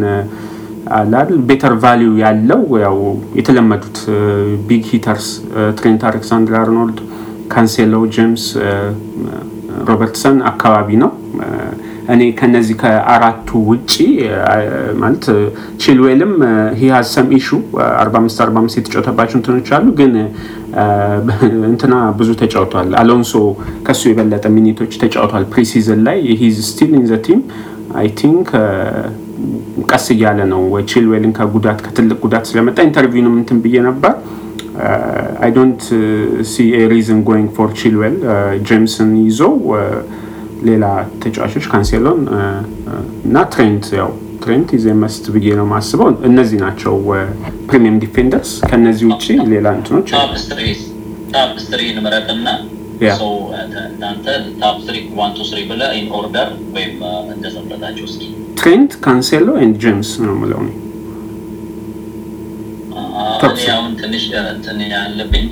overall 0.98 1.32
better 1.50 1.74
value 1.84 2.12
ያለው 2.22 2.62
ያው 2.84 2.98
የተለመዱት 3.40 3.98
big 4.68 4.84
hitters 4.92 5.28
ትሬንት 5.80 6.04
አሌክሳንደር 6.10 6.56
አርኖልድ፣ 6.62 7.00
ካንሴሎ፣ 7.54 7.94
ጄምስ፣ 8.16 8.46
ሮበርትሰን 9.90 10.38
አካባቢ 10.52 10.90
ነው። 11.04 11.12
እኔ 12.14 12.22
ከነዚህ 12.40 12.76
ከአራቱ 12.82 13.50
ውጪ 13.70 13.94
ማለት 15.02 15.26
ቺልዌልም 15.84 16.34
he 16.80 16.91
has 16.91 17.08
some 17.16 17.28
issue 17.38 17.48
45 17.80 18.42
45 18.44 18.78
የተጫወተባቸው 18.80 19.38
እንትኖች 19.40 19.70
አሉ። 19.78 19.88
ግን 20.00 20.14
እንትና 21.72 21.94
ብዙ 22.20 22.30
ተጫውቷል። 22.42 22.92
አሎንሶ 23.02 23.34
ከሱ 23.88 24.02
የበለጠ 24.12 24.46
minute 24.58 24.79
ኦች 24.79 24.94
ተጫውቷል 25.04 25.46
preseason 25.54 26.02
ላይ 26.08 26.20
he's 26.42 26.58
still 26.70 26.94
in 27.00 27.06
the 27.12 27.20
team 27.28 27.42
I 28.00 28.08
think 28.20 28.48
ቀስ 29.92 30.06
እያለ 30.14 30.40
ነው 30.54 30.62
ቺልዌልን 30.92 31.34
ከጉዳት 31.38 31.80
ከትልቅ 31.86 32.18
ጉዳት 32.26 32.46
ስለመጣ 32.50 32.78
interview 32.88 33.17
ኡንም 33.17 33.36
እንትን 33.42 33.58
ብዬ 33.66 33.76
ነበር። 33.88 34.14
I 35.44 35.52
don't 35.56 35.82
see 36.50 36.56
reason 36.92 37.20
going 37.30 37.50
for 37.58 37.70
ቺልዌል 37.80 38.16
ጄምስን 38.70 39.12
ይዞ 39.24 39.40
ሌላ 40.68 40.86
ተጫዋቾች 41.22 41.66
ካንሴሎን 41.72 42.22
እና 43.28 43.44
ትሬንት 43.54 43.86
ያው 44.00 44.10
ትሬንት 44.44 44.70
is 44.78 44.86
must 45.02 45.26
ብዬ 45.36 45.48
ነው 45.60 45.66
የማስበው። 45.68 46.10
እነዚህ 46.30 46.58
ናቸው 46.64 46.96
premium 47.70 47.98
defenders። 48.04 48.52
ከነዚህ 48.70 49.06
ውጭ 49.12 49.26
ሌላ 49.54 49.68
እንትኖች 49.78 50.10
top 51.34 51.54
three 51.62 51.82
እንምረጥና 51.92 52.48
ሰው 53.18 53.32
እናንተ 53.88 54.26
top 54.62 54.76
three 54.84 54.98
one 55.18 55.32
two 55.38 55.46
three 55.50 55.60
ብለህ 55.72 55.92
in 55.98 56.08
order 56.20 56.50
ወይም 56.76 56.94
እንደዘምረጣቸው 57.34 58.06
እስኪ 58.10 58.24
ትሬንት፣ 58.60 58.92
ካንሴሎ 59.04 59.50
and 59.64 59.76
ጄምስ 59.84 60.12
ነው 60.24 60.34
የምለው 60.36 60.62
እኔ። 60.64 60.72
እኔ 63.50 63.68
አሁን 63.76 63.92
ትንሽ 64.02 64.24
እንትን 64.52 64.80
ያለብኝ 64.94 65.46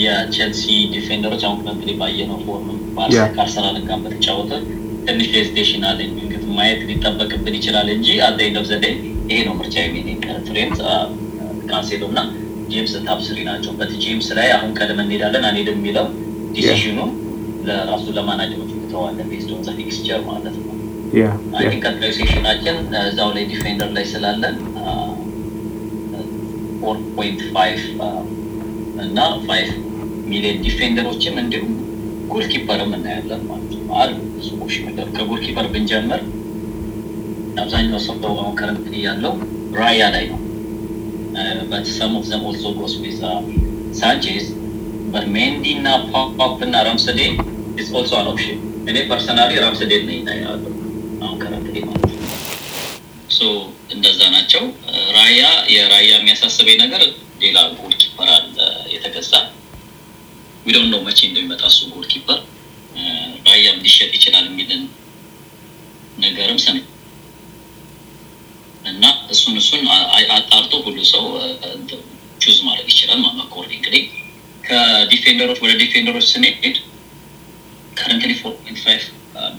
የቼልሲ 0.00 0.64
defender 0.92 1.25
ኦች 1.25 1.42
አሁን 1.46 1.58
currently 1.62 1.92
ባየነው 2.00 2.38
form 2.44 2.66
ከአርሰናል 3.34 3.76
ጋር 3.88 3.98
በተጫወተ 4.04 4.52
ትንሽ 5.06 5.28
hesitation 5.34 5.84
አለኝ። 5.90 6.10
እንግዲህ 6.16 6.48
ማየት 6.58 6.80
ሊጠበቅብን 6.88 7.54
ይችላል 7.58 7.88
እንጂ 7.94 8.08
at 8.26 8.40
end 8.46 8.56
of 8.60 8.66
the 8.70 8.76
day 8.84 8.94
ይሄ 9.30 9.38
ነው 9.48 9.54
ምርጫ 9.60 9.76
የሚኔ 9.84 10.08
ትሬንት፣ 10.48 10.78
ካንሴሎ 11.70 12.02
እና 12.12 12.20
ጄምስ 12.72 12.92
top 13.06 13.20
three 13.26 13.38
ናቸው። 13.48 13.72
but 13.78 13.92
ጄምስ 14.02 14.28
ላይ 14.38 14.48
አሁን 14.56 14.70
ቀድመን 14.78 15.06
እንሄዳለን 15.06 15.44
አንሄድም 15.50 15.78
የሚለው 15.78 16.06
decision 16.54 16.89
ኡ 16.89 16.98
ለራሱ 17.68 18.04
ለማናጀሮች 18.16 18.72
ተዋለን 18.92 19.28
based 19.32 19.50
on 19.54 19.62
the 19.66 19.74
fixture 19.78 20.20
ማለት 20.28 20.54
ነው። 20.58 20.64
I 21.58 21.64
think 21.66 21.84
ቀጣዩ 21.86 22.10
session 22.18 22.47
ኣችን 22.47 22.76
እዛው 23.02 23.30
ላይ 23.36 23.44
defender 23.52 23.90
ላይ 23.96 24.04
ስላለን 24.12 24.56
four 26.80 26.98
point 27.16 27.40
five 27.54 27.80
እና 29.04 29.18
five 29.46 29.68
million 30.30 30.58
defender 30.64 31.05
ኦችም 31.05 31.36
እንዲሁም 31.42 31.72
goalkeeper 32.32 32.82
ም 32.82 32.92
እናያለን 32.96 33.42
ማለት 33.50 33.72
ነው። 33.78 33.94
አሉ 34.00 34.16
ሰዎች 34.48 34.74
ነገር 34.88 35.06
ከ 35.16 35.25
goalkeeper 35.25 35.68
ብንጀምር 35.74 36.22
አብዛኛው 37.62 38.02
ሰው 38.06 38.16
አሁን 38.34 38.54
current 38.60 38.86
ያለው 39.06 39.34
ራያ 39.80 40.02
ላይ 40.16 40.26
ነው። 40.32 40.38
with 42.98 43.22
uh, 43.22 43.40
Sanchez 43.92 44.44
but 45.12 45.26
Mendy 45.28 45.72
እና 45.76 45.88
ፖፕ 46.38 46.58
እና 46.66 46.76
ራምስዴል 46.88 47.20
is 47.80 47.88
also 47.98 48.14
an 48.20 48.28
option 48.32 48.56
እኔ 48.90 48.96
personally 49.10 49.52
ራምስዴል 49.64 49.92
ነኝ 50.08 50.20
ያለው 50.44 50.72
አሁን 51.22 51.36
current 51.42 51.76
ማለት 51.88 52.12
ነው። 53.36 53.52
እንደዛ 53.94 54.20
ናቸው። 54.34 54.62
ራያ 55.16 55.42
የራያ 55.74 56.10
የሚያሳስበኝ 56.12 56.76
ነገር 56.84 57.02
ሌላ 57.42 57.58
goalkeeper 57.78 58.28
አለ 58.36 58.56
የተገዛ 58.94 59.32
we 60.68 60.73
don't 60.73 60.86
know 60.92 61.00
መቼ 61.06 61.18
እንደሚመጣ 61.28 61.62
እሱ 61.70 61.80
ጎል 61.92 62.40
ራያም 63.48 63.78
ሊሸጥ 63.84 64.10
ይችላል 64.16 64.46
የሚልን 64.48 64.82
ነገርም 66.18 66.58
ስነ 66.64 66.76
እና 68.90 69.04
እሱን 69.34 69.56
እሱን 69.60 69.82
አጣርቶ 70.34 70.72
ሁሉ 70.86 70.98
ሰው 71.12 71.24
choose 72.42 72.58
ማድረግ 72.66 72.88
ይችላል 72.92 73.20
according 73.44 73.76
እንግዲህ። 73.80 74.04
ከ 74.64 74.77
defender 74.77 75.31
ኦች 75.31 75.58
ወደ 75.64 75.72
defender 75.80 76.11
ኦች 76.11 76.26
ስንሄድ 76.32 76.76
currently 77.96 78.32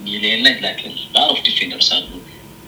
ሚሊየን 0.04 0.42
ላይ 0.46 0.54
like 0.64 0.80
lot 1.16 1.28
of 1.34 1.40
defenders 1.48 1.90
አሉ። 1.96 2.10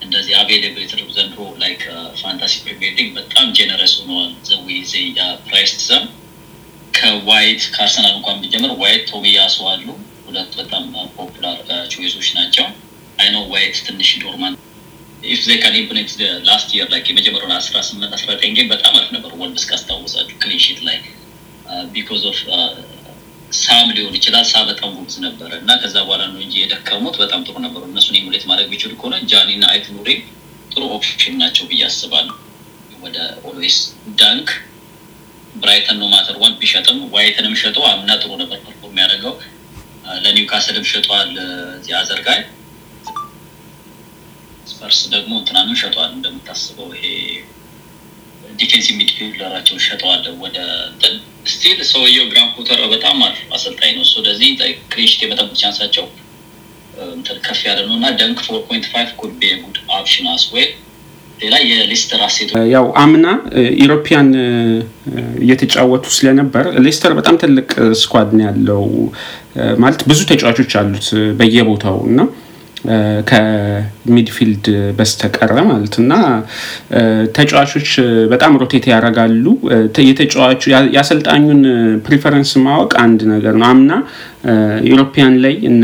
እንደዚህ 0.03 0.33
available 0.39 0.81
የተደረጉ 0.83 1.09
ዘንድሮ 1.17 1.41
like 1.63 1.81
Fantasy 2.21 2.53
Premier 2.63 2.93
League 2.99 3.09
በጣም 3.17 3.47
generous 3.57 3.93
ሆነዋል 3.99 4.31
ዘዊ 4.49 4.77
ዘ 4.85 5.03
price 5.47 5.73
them 5.87 6.05
ከዋይት 6.93 7.61
ከአርሰናል 7.73 8.13
እንኳን 8.17 8.39
ቢጀምር 8.41 8.71
ዋይት 8.81 9.03
ቶሚያሱ 9.11 9.57
አሉ። 9.71 9.87
ሁለት 10.25 10.51
በጣም 10.59 10.83
popular 11.15 11.57
choice 11.93 12.13
ኦች 12.13 12.27
ናቸው። 12.37 12.65
I 13.17 13.21
know 13.21 13.37
ዋይት 13.53 13.77
ትንሽ 13.87 14.09
ዶርማን 14.21 14.53
if 15.25 15.39
they 15.45 15.57
can 15.61 15.75
implement 15.79 16.11
last 16.47 16.69
year 16.75 16.87
ላይ 16.93 17.01
የመጀመሪያውን 17.09 17.55
አስራ 17.57 17.77
ስምንት 17.87 18.13
አስራ 18.17 18.29
ዘጠኝ 18.33 18.53
game 18.57 18.69
በጣም 18.71 18.93
አሪፍ 18.99 19.09
ነበር። 19.15 19.31
ወልቭስ 19.41 19.65
ካስታወሳችሁ 19.69 20.35
clean 20.43 20.61
sheet 20.61 20.79
ላይ 20.87 20.97
because 21.93 22.23
of 22.31 22.39
ሳም 23.57 23.87
ሊሆን 23.95 24.13
ይችላል። 24.17 24.45
ሳ 24.49 24.63
በጣም 24.69 24.89
ጉብዝ 24.97 25.15
ነበረ 25.25 25.51
እና 25.61 25.71
ከዛ 25.81 25.95
በኋላ 26.05 26.23
ነው 26.31 26.39
እንጂ 26.45 26.55
የደከሙት። 26.61 27.15
በጣም 27.21 27.41
ጥሩ 27.47 27.55
ነበሩ። 27.65 27.81
እነሱን 27.89 28.17
emulate 28.19 28.43
ማድረግ 28.49 28.67
ቢችሉ 28.73 28.91
ከሆነ 28.99 29.15
ጃኒ 29.31 29.49
እና 29.57 29.65
አይት 29.73 29.87
ኑሪ 29.95 30.09
ጥሩ 30.71 30.83
ኦፕሽን 30.95 31.35
ናቸው 31.41 31.65
ብዬ 31.71 31.81
አስባለሁ። 31.87 32.35
ወደ 33.03 33.17
ኦልዌይስ 33.49 33.77
ዳንክ 34.19 34.49
ብራይተን 35.55 35.97
ነው 36.01 36.07
ማተር 36.13 36.35
ዋን 36.41 36.53
ቢሸጥም 36.59 36.99
ዋይትንም 37.13 37.55
ሸጦ 37.61 37.77
አምና 37.89 38.11
ጥሩ 38.21 38.31
ነበር 38.41 38.59
ፐርፎርም 38.65 38.91
የሚያደርገው 38.91 39.33
ለኒውካስልም 40.23 40.85
ሸጧል 40.91 41.31
እዚህ 41.75 41.93
አዘርጋይ 41.99 42.39
ስፐርስ 44.71 44.99
ደግሞ 45.13 45.31
እንትናንም 45.41 45.77
ሸጧል 45.81 46.09
እንደምታስበው 46.15 46.89
ይሄ 46.95 47.05
ዲፌንሲቭ 48.59 48.95
ሚድፊልደራቸውን 48.99 49.81
ሸጠዋል 49.85 50.23
ወደ 50.43 50.57
እንትን። 50.87 51.13
ስቲል 51.51 51.79
ሰውየው 51.91 52.25
ግራን 52.31 52.49
ፖተር 52.55 52.81
በጣም 52.93 53.17
አሪፍ 53.25 53.39
አሰልጣኝ 53.55 53.91
ነው። 53.97 54.05
ስለዚህ 54.09 54.49
ክሊንሽት 54.91 55.21
የመጠበቅ 55.23 55.55
ቻንሳቸው 55.61 56.05
ከፍ 57.45 57.59
ያለ 57.67 57.79
ነው 57.87 57.95
እና 57.97 58.07
ደንክ 58.19 58.39
four 58.45 58.57
point 58.67 58.85
five 58.91 59.09
could 59.21 59.33
be 59.39 59.51
good 59.61 59.77
option 59.95 60.27
as 60.33 60.43
well 60.53 60.71
ሌላ 61.41 61.55
የሌስተር 61.69 62.21
asset 62.25 62.39
ኦች 62.39 62.51
ያው 62.73 62.85
አምና 63.01 63.27
European 63.79 64.29
እየተጫወቱ 65.41 66.05
ስለነበር 66.17 66.65
ሌስተር 66.85 67.13
በጣም 67.19 67.35
ትልቅ 67.43 67.69
squad 68.01 68.29
ነው 68.37 68.45
ያለው። 68.47 68.83
ማለት 69.77 70.01
ብዙ 70.09 70.19
ተጫዋቾች 70.31 70.73
አሉት 70.81 71.07
በየቦታው 71.39 71.97
እና 72.07 72.19
ከ 73.31 73.58
midfield 73.58 74.65
በስተቀረ 74.97 75.55
ማለት 75.67 75.95
እና 76.01 76.13
ተጫዋቾች 77.35 77.89
በጣም 78.31 78.57
rotate 78.61 78.85
ያደርጋሉ። 78.91 79.45
የተጫዋቹ 80.05 80.61
የአሰልጣኙን 80.95 81.61
preference 82.05 82.51
ማወቅ 82.65 82.91
አንድ 83.03 83.21
ነገር 83.33 83.55
ነው። 83.61 83.67
አምና 83.69 83.91
European 84.87 85.35
ላይ 85.43 85.55
እነ 85.69 85.83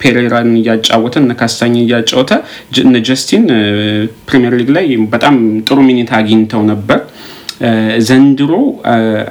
ፔሬራን 0.00 0.50
እያጫወተ 0.58 1.16
እነ 1.22 1.34
ካስታኝ 1.40 1.76
እያጫወተ 1.82 2.32
እነ 2.84 2.96
ጀስቲን 3.08 3.46
ፕሪሚየር 4.28 4.56
ሊግ 4.60 4.70
ላይ 4.76 4.86
በጣም 5.14 5.36
ጥሩ 5.68 5.78
minute 5.88 6.12
አግኝተው 6.18 6.64
ነበር። 6.72 7.00
ዘንድሮ 8.08 8.52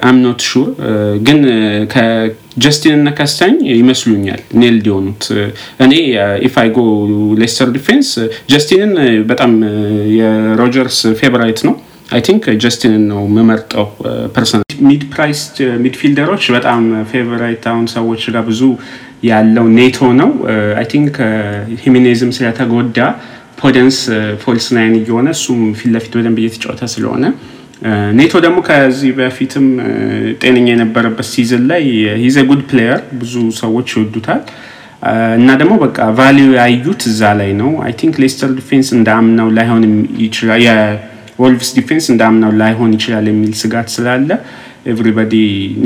I'm 0.09 0.25
not 0.25 0.41
sure 0.47 0.67
ግን 1.27 1.39
ከጀስቲን 2.59 2.93
እና 2.95 3.09
ካስታኝ 3.17 3.53
ይመስሉኛል 3.73 4.39
nailed 4.61 4.85
የሆኑት። 4.89 5.23
እኔ 5.85 5.93
if 6.47 6.59
I 6.59 6.65
go 6.65 6.77
ሌስተር 7.41 7.67
defence 7.75 8.09
ጀስቲንን 8.51 8.91
በጣም 9.29 9.51
የሮጀርስ 10.17 10.97
favorite 11.19 11.59
ነው። 11.67 11.75
I 12.09 12.21
think 12.27 12.43
ጀስቲንን 12.63 13.03
ነው 13.11 13.21
የምመርጠው 13.27 13.85
personal 14.35 14.65
mid 14.87 15.03
price 15.13 15.41
midfielder 15.83 16.28
ኦች 16.28 16.45
በጣም 16.55 16.81
favorite 17.11 17.65
አሁን 17.71 17.85
ሰዎች 17.95 18.23
ጋር 18.35 18.43
ብዙ 18.49 18.61
ያለው 19.29 19.67
ኔቶ 19.77 20.09
ነው። 20.21 20.31
I 20.79 20.87
think 20.93 21.15
ሂሚኔዝም 21.83 22.33
ስለተጎዳ 22.37 22.99
ፖደንስ 23.61 23.99
false 24.43 24.67
nine 24.75 24.95
እየሆነ 24.99 25.29
እሱም 25.37 25.61
ፊት 25.79 25.91
ለፊት 25.95 26.13
በደንብ 26.17 26.37
እየተጫወተ 26.43 26.83
ስለሆነ 26.93 27.23
ኔቶ 28.17 28.33
ደግሞ 28.45 28.57
ከዚህ 28.67 29.11
በፊትም 29.17 29.65
ጤነኛ 30.41 30.67
የነበረበት 30.71 31.27
season 31.29 31.63
ላይ 31.71 31.83
he's 32.23 32.37
a 32.49 32.52
good 32.52 32.61
player 32.69 32.99
ብዙ 33.19 33.33
ሰዎች 33.59 33.89
ይወዱታል። 33.95 34.41
እና 35.37 35.49
ደግሞ 35.61 35.73
በቃ 35.83 35.97
value 36.17 36.47
ያዩት 36.57 37.01
እዛ 37.11 37.21
ላይ 37.39 37.51
ነው። 37.59 37.69
I 37.85 37.93
think 37.99 38.15
ሌስተር 38.23 38.49
defense 38.57 38.89
እንዳምናው 38.97 39.49
ላይሆን 39.57 39.83
ይችላል 40.23 40.61
የወልቭስ 40.65 41.69
defense 41.77 42.07
እንዳምናው 42.13 42.51
ላይሆን 42.61 42.91
ይችላል 42.97 43.27
የሚል 43.31 43.53
ስጋት 43.61 43.89
ስላለ 43.95 44.29
everybody 44.91 45.33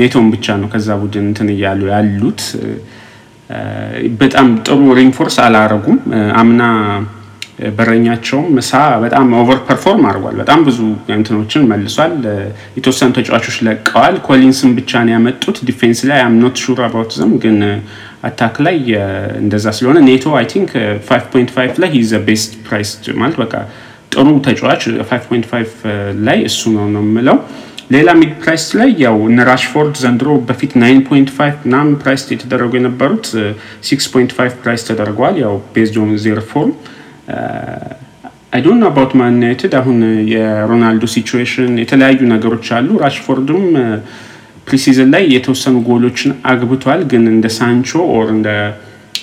ኔቶን 0.00 0.26
ብቻ 0.34 0.56
ነው 0.60 0.68
ከዛ 0.74 0.88
ቡድን 1.02 1.26
እንትን 1.30 1.48
እያሉ 1.54 1.80
ያሉት። 1.94 2.42
በጣም 4.20 4.46
ጥሩ 4.66 4.80
reinforce 4.98 5.36
አላረጉም። 5.44 5.98
አምና 6.40 6.62
በረኛቸውም 7.76 8.46
ሳ 8.56 8.72
በጣም 9.02 9.26
over 9.40 9.58
perform 9.66 10.04
አድርጓል። 10.08 10.36
በጣም 10.40 10.60
ብዙ 10.66 10.78
እንትኖችን 11.16 11.66
መልሷል። 11.70 12.14
የተወሰኑ 12.78 13.10
ተጫዋቾች 13.18 13.56
ለቀዋል። 13.66 14.16
ኮሊንስን 14.26 14.72
ብቻ 14.78 15.02
ነው 15.04 15.14
ያመጡት። 15.14 15.58
defense 15.68 16.00
ላይ 16.10 16.20
I'm 16.24 16.36
not 16.42 16.58
sure 16.64 16.80
about 16.86 17.12
them 17.18 17.32
ግን 17.44 17.58
attack 18.28 18.56
ላይ 18.66 18.76
እንደዛ 19.42 19.66
ስለሆነ 19.78 19.98
ኔቶ 20.06 20.34
I 20.38 20.46
think 20.52 20.70
5.5 21.08 21.80
ላይ 21.82 21.90
he's 21.96 22.20
a 22.28 22.33
best 22.33 22.52
price 22.66 22.90
ማለት 23.20 23.36
በቃ 23.42 23.54
ጥሩ 24.12 24.26
ተጫዋች 24.46 24.82
5.5 25.06 25.86
ላይ 26.26 26.40
እሱ 26.48 26.72
ነው 26.74 26.86
ነው 26.94 27.04
የምለው። 27.06 27.38
ሌላ 27.90 28.10
mid 28.18 28.30
price 28.42 28.64
ላይ 28.78 28.90
ያው 29.02 29.16
እነ 29.26 29.40
ራሽፎርድ 29.48 29.94
ዘንድሮ 30.02 30.30
በፊት 30.48 30.72
9.5 30.78 31.32
ምናምን 31.64 31.94
price 32.02 32.22
የተደረጉ 32.32 32.72
የነበሩት 32.78 33.26
6.5 33.88 34.30
price 34.62 34.84
ተደርገዋል። 34.88 35.36
ያው 35.42 35.54
based 35.74 35.96
on 36.02 36.12
their 36.24 36.40
form 36.50 36.72
I 38.54 38.60
don't 38.64 38.78
know 38.80 38.86
about 38.90 39.12
ማን 39.18 39.32
ዩናይትድ 39.36 39.72
አሁን 39.78 39.96
የሮናልዶ 40.32 41.04
situation 41.14 41.72
የተለያዩ 41.82 42.20
ነገሮች 42.32 42.66
አሉ። 42.76 42.88
ራሽፎርድም 43.04 43.64
preseason 44.66 45.08
ላይ 45.14 45.24
የተወሰኑ 45.34 45.76
ጎሎችን 45.88 46.30
አግብቷል፣ 46.50 47.00
ግን 47.10 47.24
እንደ 47.32 47.46
ሳንቾ 47.56 47.88
or 48.14 48.28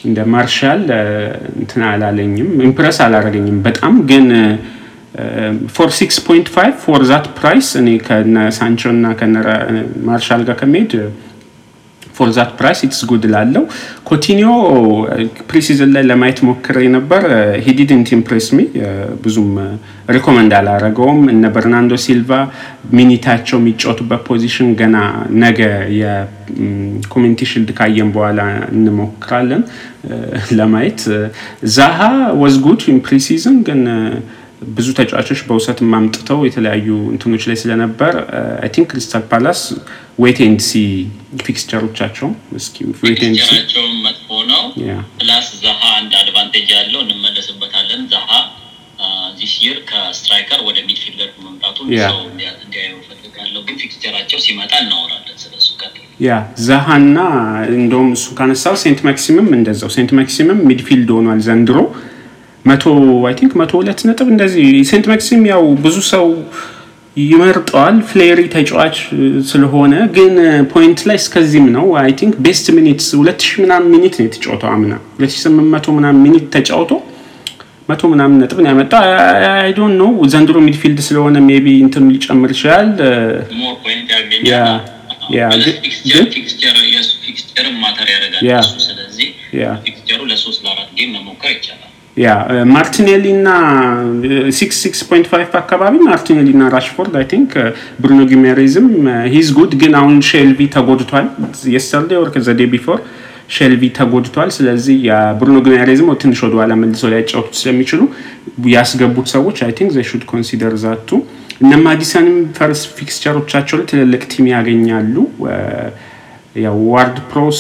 እንደ 0.04 0.20
ማርሻል 0.34 0.84
እንትን 1.56 1.82
አላለኝም፣ 1.90 2.52
impress 2.68 2.98
አላረገኝም 3.06 3.58
በጣም 3.68 3.96
ግን 4.12 4.28
for 5.76 5.90
six 5.98 6.18
point 6.28 6.48
five 6.54 6.76
for 6.84 7.02
that 7.10 7.26
price 7.38 7.70
እኔ 7.82 7.90
ከነ 8.06 8.38
ሳንቾ 8.58 8.82
እና 8.94 9.08
ከነ 9.20 9.36
ማርሻል 10.08 10.44
ጋር 10.48 10.56
ከመሄድ 10.62 10.94
for 12.22 12.32
that 12.36 12.52
price 12.58 12.80
it's 12.86 13.02
good 13.10 13.24
እላለው 13.34 13.64
ኮቲኒዮ 14.10 14.50
preseason 15.50 15.92
ላይ 15.96 16.04
ለማየት 16.10 16.40
ሞክሬ 16.48 16.78
ነበር። 16.96 17.24
he 17.66 17.77
didn't 17.77 18.10
impress 18.18 18.48
me 18.56 18.66
ብዙም 19.24 19.52
recommend 20.10 20.54
አላረገውም። 20.58 21.22
እነ 21.34 21.44
በርናንዶ 21.56 22.00
ሲልቫ 22.06 22.30
minute 22.94 23.23
ኣቸው 23.23 23.58
የሚጫወቱበት 23.60 24.22
position 24.30 24.70
ገና 24.82 24.98
ነገ 25.44 25.60
የኮሚኒቲ 26.00 27.42
ሽልድ 27.52 27.72
ካየን 27.78 28.12
በኋላ 28.16 28.40
እንሞክራለን 28.76 29.64
ለማየት። 30.52 31.02
ዛሃ 31.76 32.00
was 32.42 32.58
good 32.66 32.84
in 32.92 33.00
ግን 33.68 33.82
ብዙ 34.62 34.88
ተጫዋቾች 34.98 35.40
በውሰት 35.48 35.80
ማምጥተው 35.92 36.40
የተለያዩ 36.48 36.88
እንትኖች 37.14 37.44
ላይ 37.50 37.58
ስለነበር 37.62 38.14
I 38.64 38.70
think 38.76 38.88
ክሪስታል 38.92 39.24
ፓላስ 39.32 39.62
wait 40.24 40.40
and 40.46 40.62
see 40.68 40.82
fixture 41.46 41.83
ኦቻቸው 41.83 42.30
እስኪ 42.60 42.78
wait 43.04 43.22
and 43.28 43.38
see 43.38 43.42
fixture 43.44 43.66
ኣቸውን 43.67 43.96
መጥፎ 44.06 44.30
ነው። 44.52 44.64
plus 45.20 45.48
ዛሃ 45.64 45.82
አንድ 46.00 46.14
advantage 46.22 46.70
ያለው 46.78 47.02
እንመለስበታለን። 47.06 48.04
ዛሃ 48.14 48.30
this 49.40 49.54
year 49.66 49.78
ከ 49.90 50.05
striker 50.05 50.60
ወደ 50.68 50.78
midfielder 50.88 51.30
መምጣቱን 51.46 51.88
ሰው 52.04 52.20
እንዲያየው 52.30 53.00
ፈልጋለሁ። 53.10 53.62
ግን 53.68 53.78
fixture 53.84 54.12
ኣቸው 54.12 54.40
ሲመጣ 54.46 54.74
እናወራለን 54.84 55.38
ስለሱ 55.38 55.68
yeah 56.20 56.32
ዛሃና 56.66 57.18
እንደውም 57.76 58.10
እሱ 58.16 58.26
ካነሳው 58.40 58.76
ሴንት 58.82 59.00
ማክሲምም 59.08 59.48
እንደዛው። 59.58 59.90
ሴንት 59.96 60.12
ማክሲምም 60.18 60.60
midfield 60.70 61.10
ሆኗል 61.16 61.40
ዘንድሮ 61.48 61.78
መቶ 62.66 62.84
I 63.28 63.34
think 63.40 63.54
መቶ 63.60 63.72
ሁለት 63.80 64.02
ነጥብ 64.08 64.28
እንደዚህ 64.34 64.66
ሴንት 64.90 65.06
ማክሲም 65.12 65.44
ያው 65.52 65.64
ብዙ 65.84 65.98
ሰው 66.12 66.26
ይመርጠዋል። 67.24 67.96
flairy 68.10 68.42
ተጫዋች 68.54 68.98
ስለሆነ 69.50 69.94
ግን 70.18 70.34
point 70.74 71.00
ላይ 71.10 71.18
እስከዚህም 71.22 71.68
ነው። 71.76 71.86
I 72.02 72.12
think 72.20 72.36
best 72.46 72.68
minutes 72.78 73.08
ሁለት 73.20 73.40
ሺህ 73.46 73.58
ምናምን 73.64 73.90
minute 73.96 74.14
ነው 74.20 74.26
የተጫወተው 74.28 74.70
አምና 74.74 74.94
ሁለት 75.16 75.34
ሺህ 75.34 75.42
ስምንት 75.46 75.70
መቶ 75.74 75.88
ምናምን 75.98 76.22
minute 76.26 76.46
ተጫውቶ 76.56 76.92
መቶ 77.90 78.02
ምናምን 78.12 78.38
ነጥብ 78.42 78.60
ነው 78.64 78.70
ያመጣው። 78.72 79.04
I 79.54 79.70
don't 79.78 79.96
know 80.02 80.06
ዘንድሮ 80.34 80.58
midfield 80.68 81.00
ስለሆነ 81.08 81.38
maybe 81.48 81.68
እንትኑ 81.86 82.06
ሊጨምር 82.16 82.52
ይችላል። 82.56 82.90
fixture 87.24 87.68
matter 87.82 88.08
ያደርጋል 88.14 88.44
ስለዚህ 88.86 89.28
fixture 89.86 90.12
ኡ 90.12 90.20
ለሶስት 90.32 90.60
ለአራት 90.66 90.90
game 90.98 91.12
መሞከር 91.18 91.52
ይቻላል። 91.56 91.91
yeah 92.18 92.30
ማርቲኔሊ 92.74 93.26
እና 93.36 93.50
six 94.58 94.78
six 94.84 95.02
point 95.10 95.28
five 95.32 95.52
አካባቢ 95.60 95.94
ማርቲኔሊ 96.08 96.48
እና 96.56 96.64
ራሽፎርድ 96.74 97.14
I 97.20 97.26
think 97.32 97.52
ብሩኖ 98.04 98.22
ጊሜሬዝም 98.32 98.88
he's 99.36 99.50
good 99.58 99.74
ግን 99.82 99.94
አሁን 100.00 100.18
ሼልቪ 100.30 100.68
ተጎድቷል። 100.76 101.28
yesterday 101.76 102.12
or 102.22 102.30
the 102.36 102.56
day 102.60 102.70
before 102.74 103.00
ሼልቪ 103.50 103.84
ተጎድቷል። 103.98 104.50
ስለዚህ 104.58 104.98
የብሩኖ 105.08 105.58
ጊሜሬዝም 105.66 106.10
ትንሽ 106.24 106.42
ወደኋላ 106.46 106.74
መልሰው 106.82 107.10
ሊያጫወቱት 107.14 107.56
ስለሚችሉ 107.62 108.02
ያስገቡት 108.76 109.30
ሰዎች 109.36 109.58
I 109.68 109.74
think 109.80 109.92
they 109.98 110.06
should 110.12 110.26
consider 110.32 110.76
that 110.84 111.10
እነ 111.64 111.74
ማዲሰንም 111.86 112.38
first 112.58 112.82
fixture 112.98 113.32
ኦቻቸው 113.32 113.76
ላይ 113.80 113.88
ትልልቅ 113.92 114.24
team 114.32 114.46
ያገኛሉ። 114.54 115.16
ያው 116.56 116.78
ዋርድ 116.92 117.18
ፕራውስ 117.32 117.60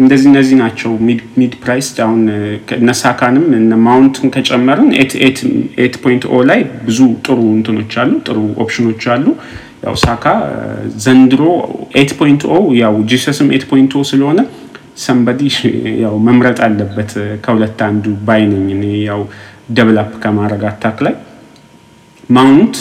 እንደዚህ 0.00 0.26
እነዚህ 0.30 0.56
ናቸው 0.62 0.90
mid 1.38 1.52
price። 1.62 1.86
አሁን 2.04 2.20
እነ 2.76 2.90
ሳካንም 3.00 3.46
እነ 3.58 3.74
ማውንትን 3.86 4.32
ከጨመርን 4.34 4.90
eight 5.78 5.94
point 6.02 6.24
O 6.30 6.40
ላይ 6.50 6.60
ብዙ 6.86 6.98
ጥሩ 7.26 7.38
እንትኖች 7.54 7.94
አሉ፣ 8.02 8.12
ጥሩ 8.26 8.36
ኦፕሽኖች 8.64 9.04
አሉ። 9.14 9.24
ያው 9.86 9.96
ሳካ 10.04 10.26
ዘንድሮ 11.04 11.42
eight 12.00 12.12
point 12.20 12.44
O 12.50 12.60
ያው 12.82 12.94
ጂሰስም 13.10 13.48
eight 13.56 13.64
point 13.70 13.94
O 13.98 14.04
ስለሆነ 14.10 14.40
somebody 15.04 15.40
ያው 16.04 16.14
መምረጥ 16.28 16.58
አለበት 16.66 17.12
ከሁለት 17.44 17.80
አንዱ 17.88 18.04
ባይ 18.26 18.47
ነኝ 18.47 18.68
ያው 19.08 19.22
double 19.70 20.01
up 20.01 20.12
ከማድረግ 20.22 20.62
attack 20.70 20.98
ላይ 21.06 21.14
ማውንት 22.30 22.76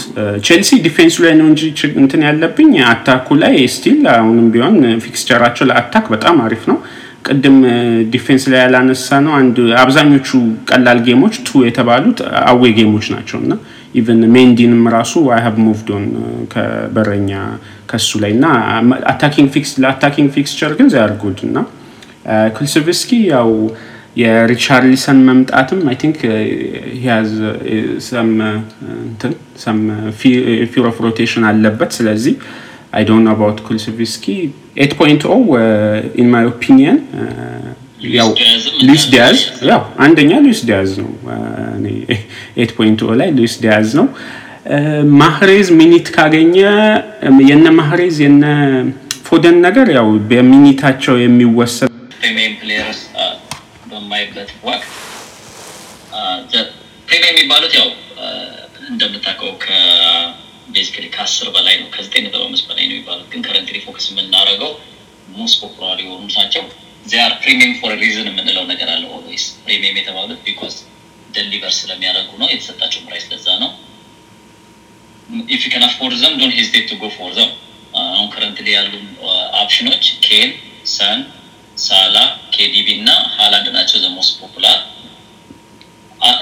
ቼልሲ 0.48 0.70
defense 0.86 1.09
ኡ 1.09 1.16
ላይ 1.26 1.34
ነው 1.40 1.48
እንጂ 1.52 1.62
እንትን 2.02 2.22
ያለብኝ 2.28 2.72
attack 2.92 3.25
ኡ 3.25 3.36
ላይ 3.42 3.56
still 3.74 4.02
አሁንም 4.14 4.46
ቢሆን 4.54 4.76
fixture 5.06 5.36
ኣቸው 5.36 5.66
ለ 5.70 5.79
attack 5.79 6.06
በጣም 6.14 6.38
አሪፍ 6.46 6.64
ነው። 6.72 6.78
ቅድም 7.28 7.58
defense 8.14 8.44
ላይ 8.52 8.60
ያላነሳ 8.64 9.20
ነው 9.26 9.34
አንድ 9.38 9.58
አብዛኞቹ 9.84 10.30
ቀላል 10.72 11.00
game 11.06 11.21
ኦች 11.21 11.36
tough 11.48 11.62
የተባሉት 11.68 12.20
away 12.50 12.72
game 12.80 12.93
ኦች 12.93 13.06
ናቸው 13.16 13.38
እና 13.44 13.54
even 14.00 14.22
ሜንዲንም 14.36 14.84
ራሱ 14.96 15.14
I 15.36 15.42
have 15.46 15.58
moved 15.68 15.90
on 15.98 16.06
ከበረኛ 16.54 17.32
ከሱ 17.92 18.20
ላይ 18.24 18.32
እና 18.38 18.46
attacking 19.14 19.50
fix 19.56 19.72
ለ 19.84 19.92
attacking 19.92 20.30
fixture 20.38 20.74
ግን 20.80 20.90
they 20.94 21.05
are 21.05 21.14
good 21.24 21.40
እና 21.48 21.58
ኩልስቭስኪ 22.58 23.12
ያው 23.34 23.50
የሪቻርሊሰን 24.16 25.20
መምጣትም 25.28 25.80
I 25.90 25.96
think 26.02 26.20
he 27.06 27.16
has 27.16 27.32
some 29.64 29.80
fear 30.72 30.86
of 30.92 30.98
rotation 31.06 31.46
አለበት። 31.50 31.92
ስለዚህ 31.98 32.36
I 32.98 33.04
don't 33.10 33.26
know 33.26 33.32
about 33.34 33.60
ኩልስቪስኪ 33.68 34.26
eight 34.84 34.94
point 35.00 35.24
O 35.30 35.38
in 36.22 36.28
my 36.34 36.46
opinion 36.52 37.00
ያው 38.14 38.30
ሉዊስ 38.88 39.04
ዲያዝ 39.14 39.38
ያው 39.70 39.82
አንደኛ 40.06 40.32
ሉዊስ 40.46 40.62
ዲያዝ 40.70 40.92
ነው። 41.02 41.12
eight 42.64 42.72
point 42.78 43.02
O 43.06 43.16
ላይ 43.22 43.30
ሉዊስ 43.38 43.56
ዲያዝ 43.64 43.90
ነው። 44.00 44.08
ማህሬዝ 45.22 45.68
minute 45.80 46.08
ካገኘ 46.16 46.56
የነ 47.50 47.66
ማህሬዝ 47.80 48.18
የነ 48.26 48.46
ፎደን 49.28 49.58
ነገር 49.66 49.88
ያው 49.98 50.08
በ 50.30 50.41
minute 50.41 50.76
ኣቸው 50.76 51.16
የሚወሰድ 51.22 51.92
premium 52.16 52.54
players 52.62 53.00
በማይበት 53.90 54.50
ወቅት 54.68 54.86
premium 57.08 57.23
የሚባሉት 57.34 57.74
ያው 57.78 57.90
እንደምታውቀው 58.90 59.52
ከ 59.64 59.89
basically 59.89 61.06
ከአስር 61.14 61.48
በላይ 61.56 61.76
ነው 61.82 61.88
ከዘጠኝ 61.94 62.24
ነጥብ 62.26 62.42
አምስት 62.48 62.66
በላይ 62.70 62.86
ነው 62.86 62.96
የሚባሉት። 62.96 63.28
ግን 63.34 63.44
currently 63.46 63.78
focus 63.86 64.08
የምናደርገው 64.12 64.72
most 65.36 65.58
popular 65.64 65.98
የሆኑ 66.04 66.24
ናቸው። 66.38 66.64
they 67.06 67.21
are 67.21 67.32
premium 67.44 67.74
for 67.80 67.94
reason 68.02 68.28
የምንለው 68.30 68.66
ነገር 68.72 68.90
አለ 68.94 69.04
always 69.16 69.46
premium 69.64 69.98
የተባሉት 70.00 70.40
because 70.46 70.76
deliver 71.34 71.74
ስለሚያደርጉ 71.78 72.32
ነው 72.42 72.48
የተሰጣቸው 72.52 73.02
price 73.08 73.26
ለዛ 73.32 73.48
ነው። 73.64 73.72
if 75.56 75.64
you 75.66 75.80
afford 75.88 76.16
them 76.22 76.34
don't 76.40 76.54
hesitate 76.58 76.86
to 76.90 76.98
go 77.02 77.10
for 77.16 77.32
them 77.38 77.52
አሁን 78.04 78.28
currently 78.34 78.68
ያሉ 78.76 78.92
option 79.62 79.88
ኦች 79.88 80.06
ኬን 80.26 80.50
ሰን 80.94 81.20
ሳላ 81.80 82.16
ኬዲቢ 82.56 82.88
እና 83.00 83.10
ሃላንድ 83.36 83.68
ናቸው 83.76 83.98
the 84.04 84.08
most 84.16 84.34
popular 84.42 84.78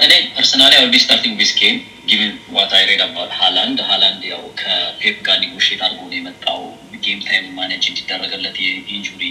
እኔ 0.04 0.12
personally 0.36 0.72
I'll 0.80 0.86
be 0.92 0.98
starting 1.04 1.34
with 1.42 1.50
ኬን 1.60 1.76
given 2.08 2.32
what 2.56 2.72
I 2.78 2.82
read 2.90 3.00
about 3.06 3.32
ሃላንድ 3.40 3.78
ሃላንድ 3.88 4.22
ያው 4.32 4.42
ከፔፕ 4.60 5.16
ጋር 5.26 5.36
negotiate 5.44 5.80
አድርጎ 5.86 6.02
ነው 6.10 6.16
የመጣው. 6.18 6.60
game 7.04 7.20
time 7.26 7.46
manage 7.58 7.84
እንዲደረገለት 7.90 8.56
የ 8.64 8.78
injury 8.78 9.22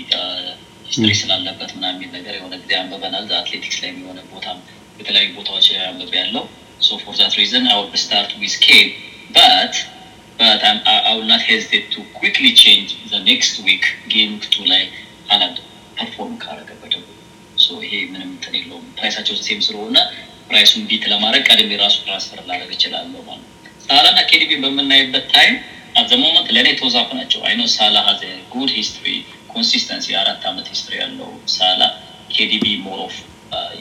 history 0.87 1.11
ስላለበት 1.21 1.71
ምናምን 1.77 1.97
የሚል 1.97 2.11
ነገር 2.17 2.33
የሆነ 2.37 2.53
ጊዜ 2.63 2.73
አንበበናል 2.81 3.27
Athletic 3.39 3.77
ላይ 3.83 3.91
የሆነ 3.95 4.19
ቦታ 4.33 4.47
የተለያዩ 4.99 5.29
ቦታዎች 5.37 5.67
ላይ 5.73 5.85
አንብቤ 5.91 6.13
ያለው 6.23 6.43
so 6.87 6.99
for 7.03 7.15
that 7.19 7.35
reason 7.41 7.65
I 7.71 7.79
start 8.03 8.33
with 8.43 8.55
ኬን 8.65 8.89
but 9.37 9.75
I 10.39 11.11
will 11.15 11.25
not 11.25 11.43
hesitate 11.43 11.87
to 11.91 12.01
quickly 12.13 12.51
change 12.55 12.89
the 13.11 13.19
next 13.21 13.53
week 13.67 13.85
game 14.09 14.35
to 14.47 14.61
ላይ 14.71 14.83
ሃላንድ 15.31 15.57
perform 15.97 16.35
ካረገ 16.43 16.69
ይሄ 17.83 17.93
ምንም 18.11 18.29
እንትን 18.31 18.53
የለውም. 18.57 18.85
price 18.97 19.13
ኣቸው 19.13 19.35
same 19.47 19.59
ስለሆነ 19.67 19.97
price 20.51 20.69
ኡን 20.69 20.83
beat 20.89 21.03
ለማድረግ 21.11 21.43
ቀድሜ 21.49 21.71
ራሱ 21.81 21.95
transfer 22.05 22.39
ላደረግ 22.43 22.71
እችላለሁ 22.75 23.21
ማለት 23.27 23.43
ነው። 23.45 23.49
ሳላና 23.85 24.19
ኬዲቢ 24.29 24.51
በምናይበት 24.63 25.25
ታይም 25.33 25.55
አዘ 25.95 26.11
ሞመንት 26.21 26.47
ለእኔ 26.55 26.67
ተወዛፍ 26.79 27.09
ናቸው። 27.19 27.39
አይኖ 27.47 27.61
ሳላ 27.75 27.97
ሀዘ 28.07 28.21
ጉድ 28.53 28.69
ሂስትሪ 28.77 29.07
ኮንሲስተንሲ 29.51 30.07
የአራት 30.13 30.43
ዓመት 30.49 30.67
ሂስትሪ 30.73 30.93
ያለው 31.01 31.29
ሳላ 31.55 31.81
ኬዲቢ 32.35 32.65
ሞር 32.85 32.99
ኦፍ 33.05 33.15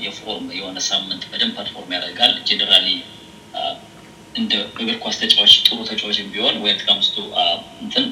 የፎርም 0.04 0.46
የሆነ 0.58 0.78
ሳምንት 0.88 1.22
በደንብ 1.30 1.54
ፐርፎርም 1.58 1.92
ያደርጋል። 1.96 2.32
ጀኔራሊ 2.48 2.88
እንደ 4.34 4.52
እግር 4.74 4.96
ኳስ 5.02 5.16
ተጫዋች 5.20 5.52
ጥሩ 5.66 5.78
ተጫዋች 5.88 6.18
ቢሆን 6.32 6.56
ወይ 6.64 6.72
ከምስቱ 6.82 7.16
እንትን 7.82 8.04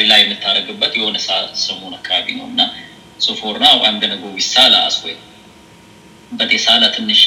ሪላይ 0.00 0.20
የምታደርግበት 0.22 0.92
የሆነ 0.98 1.16
ሰሞን 1.64 1.94
አካባቢ 1.98 2.26
ነው 2.38 2.46
እና 2.52 2.60
ሶፎር 3.20 3.56
ና 3.62 3.68
አም 3.88 3.96
ገነ 4.02 4.14
ጎ 4.22 4.28
ሳላ 4.48 4.74
አስወይ 4.88 5.16
but 6.32 6.50
የሳላ 6.54 6.84
ትንሽ 6.96 7.20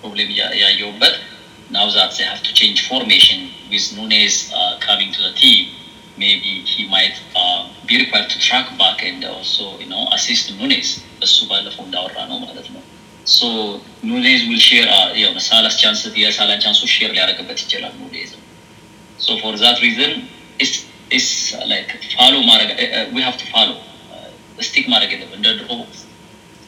problem 0.00 0.30
ያየውበት 0.62 1.14
now 1.70 1.86
that 1.94 2.10
they 2.16 2.26
have 2.30 2.40
to 2.46 2.50
change 2.58 2.78
formation 2.88 3.42
with 3.72 3.84
ኑኔዝ 3.98 4.34
coming 4.84 5.12
to 5.16 5.30
team 5.40 5.60
maybe 6.18 6.42
he 6.70 6.84
might 6.92 7.16
be 7.86 7.98
required 8.00 8.26
to 8.32 8.40
track 8.44 8.66
back 8.80 8.98
and 9.10 9.22
also 9.32 9.56
assist 10.16 10.48
ኑኔዝ 10.58 10.88
እሱ 11.26 11.36
ባለፈው 11.50 11.84
እንዳወራ 11.86 12.16
ነው 12.30 12.38
ማለት 12.44 12.66
ነው። 12.74 12.82
so 13.28 13.48
ኑኔዝ 14.10 14.40
will 14.50 14.60
share 14.66 14.86
የሆነ 15.20 15.38
ሳላ's 15.48 15.74
chance 15.82 16.00
የሳላን 16.22 16.60
chance 16.64 16.92
ኦች 16.96 17.02
share 17.02 17.10
ሊያደርግበት 17.16 17.58
ይችላል 17.64 17.94
ኑኔዝ 18.00 18.30
so 19.18 19.36
for 19.42 19.56
that 19.62 19.78
reason 19.84 20.14
it's 21.18 21.28
like 21.70 21.88
follow 22.14 22.34
ማድረግ 22.50 22.70
we 23.14 23.24
have 23.26 23.36
to 23.40 23.46
follow 23.52 23.70
stick 24.66 24.86
ማድረግ 24.92 25.10
የለብን 25.14 25.38
እንደ 25.38 25.48
ድሮ 25.60 25.70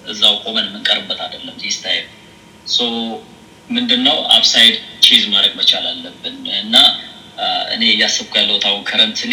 እዛው 0.06 0.34
ቆመን 0.44 0.66
የምንቀርበት 0.68 1.18
አይደለም 1.24 1.56
this 1.62 1.76
time 1.84 2.06
so 2.68 2.78
ምንድነው? 3.68 4.16
upside 4.34 4.74
chase 5.04 5.22
ማድረግ 5.32 5.52
መቻል 5.60 5.84
አለብን። 5.90 6.34
እና 6.58 6.74
እኔ 7.74 7.82
እያሰብኩ 7.92 8.32
ያለሁት 8.40 8.64
አሁን 8.68 8.82
currently 8.88 9.32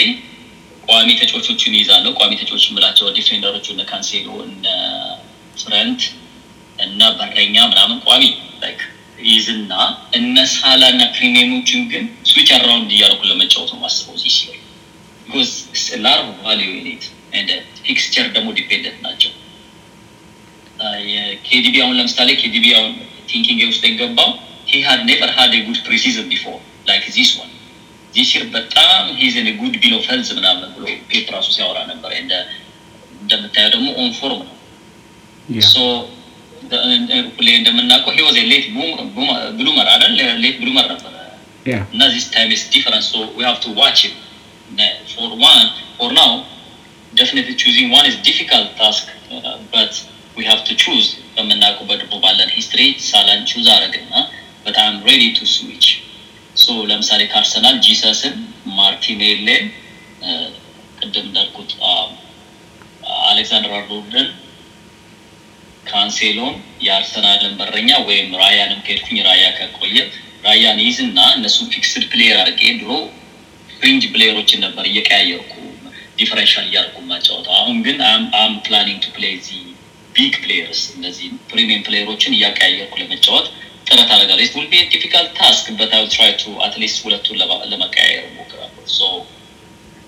ቋሚ 0.87 1.09
ተጫዋቾቹን 1.19 1.73
ይይዛለሁ 1.77 2.11
ቋሚ 2.19 2.31
ተጫዋቾች 2.39 2.65
የምላቸው 2.69 3.07
defender 3.17 3.49
ኦቹ 3.49 3.65
እነ 3.73 3.81
ካንሴሎ 3.89 4.27
እነ 4.45 4.65
ፍረንት 5.61 6.01
እና 6.79 7.01
በረኛ 7.17 7.55
ምናምን 7.71 7.97
ቋሚ 8.07 8.23
ይዝና 9.27 9.73
እነ 10.17 10.35
ሳላ 10.53 10.83
እና 10.93 11.03
premium 11.15 11.51
ኦችን 11.51 11.81
ግን 11.91 12.05
switch 12.29 12.49
around 12.55 12.91
እያደረኩ 12.95 13.21
ለመጫወት 13.31 13.69
ነው 13.73 13.79
ማስበው 13.83 14.15
ዚህ 14.21 14.33
ሲል 14.37 14.55
ቢኮዝ 15.25 15.51
ላር 16.05 16.21
ቫሊዩ 16.41 16.69
ዩኒት 16.77 17.03
ፊክስቸር 17.85 18.25
ደግሞ 18.35 18.49
ዲፔንደንት 18.57 18.97
ናቸው 19.05 19.31
የኬዲቢ 21.13 21.75
አሁን 21.83 21.95
ለምሳሌ 21.99 22.29
ኬዲቢ 22.43 22.65
አሁን 22.79 22.93
ቲንኪንግ 23.31 23.61
ውስጥ 23.71 23.83
የገባው 23.89 24.29
ሂ 24.71 24.81
ሃድ 24.87 25.01
ኔቨር 25.09 25.31
ሃድ 25.37 25.53
ጉድ 25.67 25.79
ፕሪሲዝን 25.87 26.27
ቢፎር 26.31 26.57
ላይክ 26.89 27.03
ዚስ 27.17 27.31
ዋን 27.39 27.51
ዚስ 28.15 28.29
ይር 28.35 28.43
በጣም 28.55 29.03
ሂዝን 29.21 29.47
ጉድ 29.61 29.75
ቢሎ 29.83 29.95
ፈልዝ 30.07 30.29
ምናምን 30.39 30.69
ብሎ 30.77 30.85
ፔፕ 31.11 31.27
ራሱ 31.35 31.47
ሲያወራ 31.57 31.79
ነበር 31.91 32.11
እንደምታየው 32.21 33.71
ደግሞ 33.75 33.87
ኦን 34.01 34.11
ፎርም 34.19 34.41
ነው 34.43 34.57
ሁሌ 37.37 37.47
እንደምናውቀው 37.59 38.13
ሂወዝ 38.19 38.37
ሌት 38.51 38.65
ብሉመር 39.59 39.87
አይደል 39.93 40.13
ሌት 40.45 40.57
ብሉመር 40.63 40.87
ነበረ 40.93 41.07
Yeah. 41.71 41.81
እና 41.93 42.03
this 42.13 42.23
time 42.35 42.51
is 42.53 42.61
different 42.75 43.03
so 43.07 43.17
we 43.37 43.43
have 43.47 43.59
to 43.65 43.71
watch 43.79 43.99
it. 44.07 44.13
Ne- 44.77 44.95
for 45.11 45.27
one 45.49 45.65
for 45.97 46.07
now 46.19 46.29
definitely 47.19 47.55
choosing 47.63 47.87
one 47.97 48.05
is 48.11 48.15
difficult 48.29 48.67
task 48.79 49.03
we 50.37 50.43
have 50.45 50.63
to 50.69 50.73
choose 50.83 51.07
በምናውቀው 51.35 51.85
በድሮ 51.89 52.13
ባለን 52.23 52.49
ሂስትሪ 52.57 52.81
ሳላን 53.09 53.41
ቹዝ 53.51 53.67
አረግና 53.75 54.13
I'm 54.81 54.97
ready 55.09 55.29
to 55.37 55.43
switch 55.55 55.87
so 56.63 56.71
ለምሳሌ 56.89 57.21
ከአርሰናል 57.31 57.75
ጂሰስን 57.85 58.35
ማርቲኔሌን 58.79 59.65
ቅድም 61.01 61.25
እንዳልኩት 61.27 61.71
አሌክሳንደር 63.29 63.73
አርኖልድን 63.79 64.27
ካንሴሎን 65.91 66.55
የአርሰናልን 66.85 67.53
በረኛ 67.61 67.89
ወይም 68.09 68.29
ራያንም 68.43 68.81
ከሄድኩኝ 68.85 69.17
ራያ 69.29 69.45
ከቆየ 69.59 69.97
ራያን 70.47 70.79
ይዝና 70.87 71.19
እነሱን 71.37 71.67
fixed 71.73 72.03
player 72.13 72.37
አድርጌ 72.43 72.61
ድሮ 72.81 72.91
fringe 73.79 74.03
player 74.13 74.38
ኦችን 74.38 74.63
ነበር 74.65 74.85
እየቀያየርኩ 74.91 75.53
differential 76.19 76.65
እያደርጉ 76.69 76.97
ማጫወተው። 77.11 77.53
አሁን 77.61 77.77
ግን 77.87 77.97
I'm 78.41 78.53
planning 78.67 78.99
to 79.05 79.09
play 79.17 79.35
the 79.47 79.59
big 80.21 80.33
players 80.43 80.81
እነዚህ 80.95 81.27
premium 81.51 81.83
player 81.87 82.11
ኦችን 82.11 82.35
እያቀያየርኩ 82.37 82.95
ለመጫወት 83.01 83.47
ጥረት 83.87 84.09
አደርጋለሁ። 84.15 84.43
it 84.45 84.55
will 84.57 84.67
be 84.71 84.81
difficult 84.93 85.31
task 85.39 85.67
but 85.79 85.93
I 85.97 86.03
try 86.15 86.31
to 86.41 86.53
at 86.65 86.74
least 86.74 86.97
ሁለቱን 87.05 87.37
ለማ- 87.41 87.63
ለመቀያየር 87.73 88.25
እሞክራለሁ። 88.31 88.67
so 88.97 89.11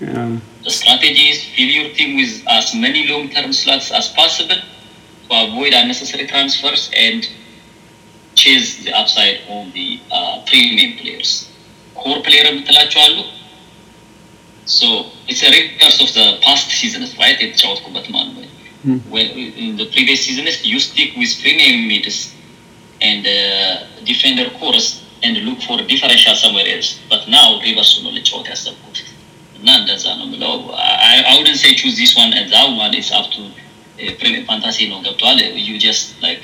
Yeah. 0.03 0.29
The 0.63 0.71
strategy 0.71 1.25
is 1.29 1.39
fill 1.53 1.69
your 1.71 1.89
team 1.89 2.11
with 2.15 2.31
as 2.49 2.65
many 2.75 3.01
long-term 3.07 3.51
slots 3.53 3.87
as 3.91 4.05
possible 4.11 4.61
to 5.25 5.31
avoid 5.37 5.73
unnecessary 5.73 6.25
transfers 6.27 6.83
and 6.97 7.21
chase 8.35 8.69
the 8.77 8.93
upside 8.93 9.37
on 9.47 9.63
the 9.71 9.85
uh, 10.11 10.33
premium 10.49 10.91
players. 10.97 11.31
Core 11.95 12.19
player 12.21 12.45
የምትላቸው 12.49 13.01
አሉ። 13.05 13.17
So 14.69 14.87
it's 15.27 15.43
a 15.43 15.51
reverse 15.51 15.99
of 15.99 16.11
the 16.13 16.27
past 16.41 16.67
seasons, 16.71 17.11
right? 17.17 17.39
የተጫወትኩበት 17.41 18.07
ማለት 18.09 18.33
ነው። 18.35 18.43
Hmm. 18.43 18.52
When 18.85 19.27
in 19.65 19.77
the 19.77 19.85
previous 19.85 20.25
seasons, 20.25 20.65
you 20.65 20.79
stick 20.79 21.15
with 21.15 21.31
premium 21.41 21.87
mids 21.87 22.35
and 23.01 23.25
uh, 23.25 23.85
defender 24.03 24.49
cores 24.59 24.87
and 25.23 25.37
look 25.45 25.61
for 25.61 25.77
differential 25.91 26.35
somewhere 26.35 26.67
else. 26.75 26.99
But 27.11 27.21
now 27.37 27.47
reverse 27.67 27.93
ነው 28.05 28.11
ልጫወት 28.17 28.47
ያሰብኩት 28.53 28.97
እና 29.57 29.67
እንደዛ 29.81 30.05
ነው 30.21 30.27
ብለው 30.33 30.55
አውድን 31.33 31.55
ሴ 31.61 31.71
ቹዝ 31.81 31.93
ዚስ 31.99 32.11
ዋን 32.19 32.33
one 32.83 32.95
is 33.01 33.11
up 33.19 33.27
to 33.35 33.43
ፕሪሚየር 34.19 34.43
ፋንታሲ 34.49 34.87
ነው 34.91 34.99
you 35.67 35.75
just 35.87 36.05
like 36.25 36.43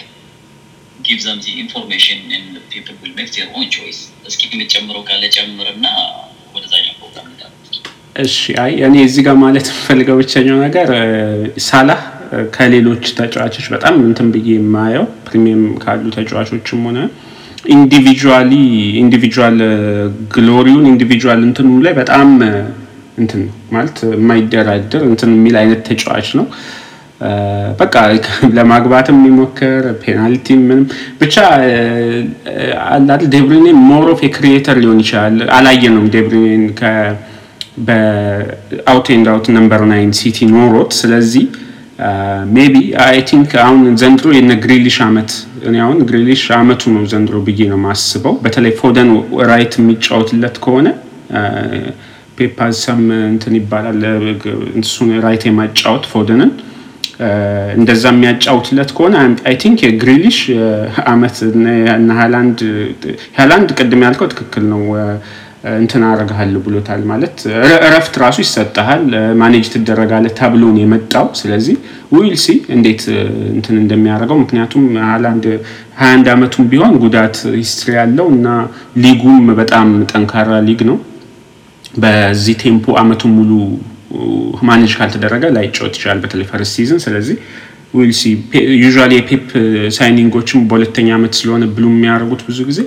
give 1.09 1.21
them 1.27 1.37
the 1.47 1.53
information 1.63 2.17
and 2.35 2.45
the 2.57 2.63
people 2.73 2.95
will 3.01 3.15
make 3.19 3.31
their 3.37 3.49
own 3.57 3.67
choice 3.77 3.99
እስኪ 4.29 4.41
የምጨምረው 4.53 5.03
ካለ 5.09 5.23
ጨምርና 5.37 5.87
ወደዛኛው 6.55 6.95
ፕሮግራም 7.01 7.27
እሺ 8.23 8.37
አይ 8.63 8.73
እኔ 8.87 8.95
እዚህ 9.07 9.23
ጋር 9.27 9.35
ማለት 9.43 9.65
የምፈልገው 9.71 10.15
ብቸኛው 10.21 10.57
ነገር 10.67 10.87
ሳላህ 11.69 11.99
ከሌሎች 12.55 13.05
ተጫዋቾች 13.19 13.65
በጣም 13.73 13.95
እንትን 14.05 14.27
ብዬ 14.33 14.49
የማየው 14.57 15.05
ፕሪሚየም 15.27 15.63
ካሉ 15.83 16.03
ተጫዋቾችም 16.17 16.81
ሆነ 16.87 16.99
ኢንዲቪጁዋሊ 17.73 18.51
ኢንዲቪጁዋል 19.01 19.57
glory 20.35 20.63
ውን 20.63 20.85
individual 20.91 21.41
እንትኑ 21.47 21.71
ላይ 21.85 21.93
በጣም 21.99 22.29
እንትን 23.17 23.41
ማለት 23.73 23.97
የማይደራደር 24.15 25.01
እንትን 25.09 25.31
የሚል 25.35 25.55
አይነት 25.61 25.81
ተጫዋች 25.89 26.29
ነው። 26.39 26.45
በቃ 27.79 27.95
ለማግባትም 28.57 29.17
የሚሞክር 29.19 29.85
ፔናልቲ 30.03 30.55
ምንም 30.59 30.83
ብቻ 31.19 31.35
አይደል 32.89 33.23
ዴብሪኔ 33.33 33.67
more 33.89 34.07
የ 34.25 34.37
creator 34.37 34.77
ሊሆን 34.83 35.01
ይችላል። 35.03 35.49
አላየነውም 35.57 36.07
ዴብሪኔን 36.15 36.63
በ 37.87 38.36
out 38.36 39.09
and 39.15 39.27
out 39.33 39.47
number 39.57 39.81
nine 39.91 40.13
ሲቲ 40.19 40.47
ኖሮት 40.53 40.93
ስለዚህ 41.01 41.43
maybe 42.53 42.75
I 43.05 43.17
think 43.29 43.49
አሁን 43.63 43.79
ዘንድሮ 44.01 44.29
የነ 44.35 44.53
ግሪሊሽ 44.63 44.97
አመት 45.05 45.31
እኔ 45.69 45.75
አሁን 45.85 45.97
ግሪሊሽ 46.09 46.43
አመቱ 46.57 46.91
ነው 46.95 47.03
ዘንድሮ 47.11 47.37
ብዬ 47.47 47.67
ነው 47.71 47.79
ማስበው። 47.85 48.35
በተለይ 48.43 48.73
ፎደን 48.79 49.09
right 49.51 49.73
የሚጫወትለት 49.79 50.57
ከሆነ 50.63 50.87
ፔፓሰም 52.37 53.01
እንትን 53.29 53.53
ይባላል 53.59 54.01
እሱን 54.81 55.09
right 55.25 55.43
የማጫወት 55.47 56.05
ፎደንን 56.11 56.51
እንደዛ 57.77 58.03
የሚያጫውትለት 58.13 58.89
ከሆነ 58.97 59.15
I 59.49 59.55
think 59.63 59.79
የግሪሊሽ 59.85 60.37
አመት 61.13 61.37
እና 61.49 61.65
ሃላንድ 62.19 62.59
ሃላንድ 63.39 63.69
ቅድም 63.79 64.03
ያልከው 64.05 64.29
ትክክል 64.33 64.65
ነው። 64.73 64.83
እንትን 65.77 66.01
አረግሃለሁ 66.09 66.59
ብሎታል 66.65 67.01
ማለት 67.09 67.37
እረ- 67.55 67.79
እረፍት 67.87 68.13
ራሱ 68.21 68.37
ይሰጠሃል፣ 68.43 69.03
manage 69.39 69.65
ትደረጋለህ 69.73 70.33
ተብሎ 70.37 70.63
የመጣው። 70.79 71.25
ስለዚህ 71.39 71.75
we'll 72.13 72.29
see 72.43 72.47
እንዴት 72.75 73.01
እንትን 73.53 73.75
እንደሚያደርገው 73.81 74.37
ምክንያቱም 74.43 74.83
ሃላንድ 75.07 75.45
21 75.99 76.29
አመቱም 76.33 76.67
ቢሆን 76.71 76.93
ጉዳት 77.03 77.37
history 77.57 77.91
ያለው 77.99 78.27
እና 78.35 78.47
ሊጉም 79.03 79.41
በጣም 79.59 79.89
ጠንካራ 80.11 80.51
ሊግ 80.67 80.81
ነው። 80.89 80.97
በዚህ 81.99 82.55
tempo 82.63 82.95
አመቱን 83.01 83.33
ሙሉ 83.37 83.51
manage 84.67 84.91
ካልተደረገ 84.97 85.45
ላይጫወት 85.55 85.93
ይችላል፣ 85.97 86.19
በተለይ 86.23 86.47
first 86.51 86.73
season። 86.77 86.99
ስለዚህ 87.03 87.35
we'll 87.95 88.11
see 88.17 88.23
usually 88.81 89.13
የፔፕ 89.17 89.47
signing 89.95 90.30
ኦችም 90.30 90.59
በሁለተኛ 90.69 91.09
አመት 91.15 91.33
ስለሆነ 91.37 91.63
ብሉ 91.75 91.85
የሚያደርጉት 91.93 92.41
ብዙ 92.49 92.59
ጊዜ 92.69 92.81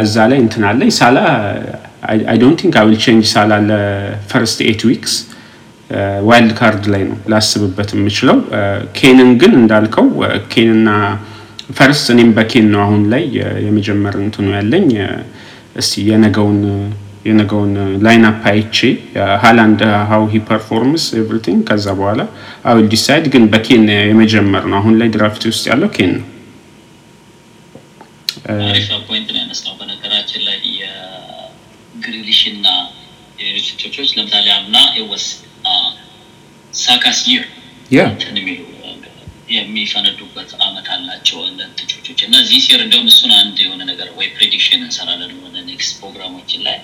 እዛ 0.00 0.16
ላይ 0.30 0.38
እንትን 0.44 0.64
አለ። 0.68 0.80
ሳላ 0.98 1.18
I 2.26 2.38
don't 2.40 2.58
think 2.60 2.74
I 2.78 2.86
will 2.88 2.96
change 3.04 3.26
ሳላ 3.32 3.52
ለ 3.68 3.94
first 3.94 4.58
eight 4.66 4.82
weeks 4.88 5.14
wild 6.28 6.52
card 6.58 6.84
ላይ 6.92 7.02
ነው 7.08 7.16
ላስብበት 7.30 7.90
የምችለው። 7.94 8.38
ኬንን 8.98 9.30
ግን 9.40 9.52
እንዳልከው 9.58 10.06
ኬንና 10.52 10.88
first 11.76 12.06
እኔም 12.14 12.30
በኬን 12.36 12.66
ነው 12.72 12.80
አሁን 12.82 13.02
ላይ 13.12 13.22
የመጀመር 13.66 14.14
እንትኑ 14.22 14.46
ያለኝ 14.56 14.88
አ፣ 15.02 15.08
እስቲ 15.80 16.02
የነገውን 16.08 16.58
የነገውን 17.24 17.70
line 18.04 18.24
up 18.30 18.42
አይቼ 18.50 18.78
ሃላንድ 19.42 19.80
how 20.10 20.24
he 20.32 20.40
performs 20.48 21.04
everything 21.20 21.60
ከዛ 21.68 21.86
በኋላ 21.98 22.20
I 22.64 22.74
will 22.78 22.88
decide። 22.94 23.26
ግን 23.34 23.44
በኬን 23.52 23.84
የመጀመር 24.10 24.64
ነው 24.70 24.78
አሁን 24.80 24.96
ላይ 25.00 25.08
draft 25.14 25.44
ውስጥ 25.50 25.64
ያለው 25.72 25.90
ኬን 25.96 26.12
ነው። 26.16 26.24
አሪፍ 28.44 28.88
point 29.08 29.28
ነው 29.32 29.40
ያነሳው። 29.42 29.74
በነገራችን 29.78 30.42
ላይ 30.48 30.58
የግሪሊሽ 30.80 32.40
እና 32.52 32.66
የሌሎች 33.38 33.68
ተጫዋቾች 33.72 34.10
ለምሳሌ 34.16 34.46
አምና 34.56 34.76
was 35.06 35.26
ሳካ's 36.78 37.20
year 37.30 37.44
የሚፈነዱበት 39.54 40.50
አመት 40.66 40.86
አላቸው 40.94 41.38
እንደ 41.48 41.62
ተጫዋቾች 41.80 42.20
እና 42.26 42.34
እዚህ 42.42 42.60
year 42.66 42.80
እንደውም 42.84 43.08
እሱን 43.12 43.32
አንድ 43.40 43.56
የሆነ 43.64 43.80
ነገር 43.90 44.08
ወይ 44.18 44.28
prediction 44.36 44.80
እንሰራለን 44.86 45.32
የሆነ 45.34 45.56
next 45.68 45.94
ፕሮግራሞችን 46.00 46.62
ላይ 46.66 46.78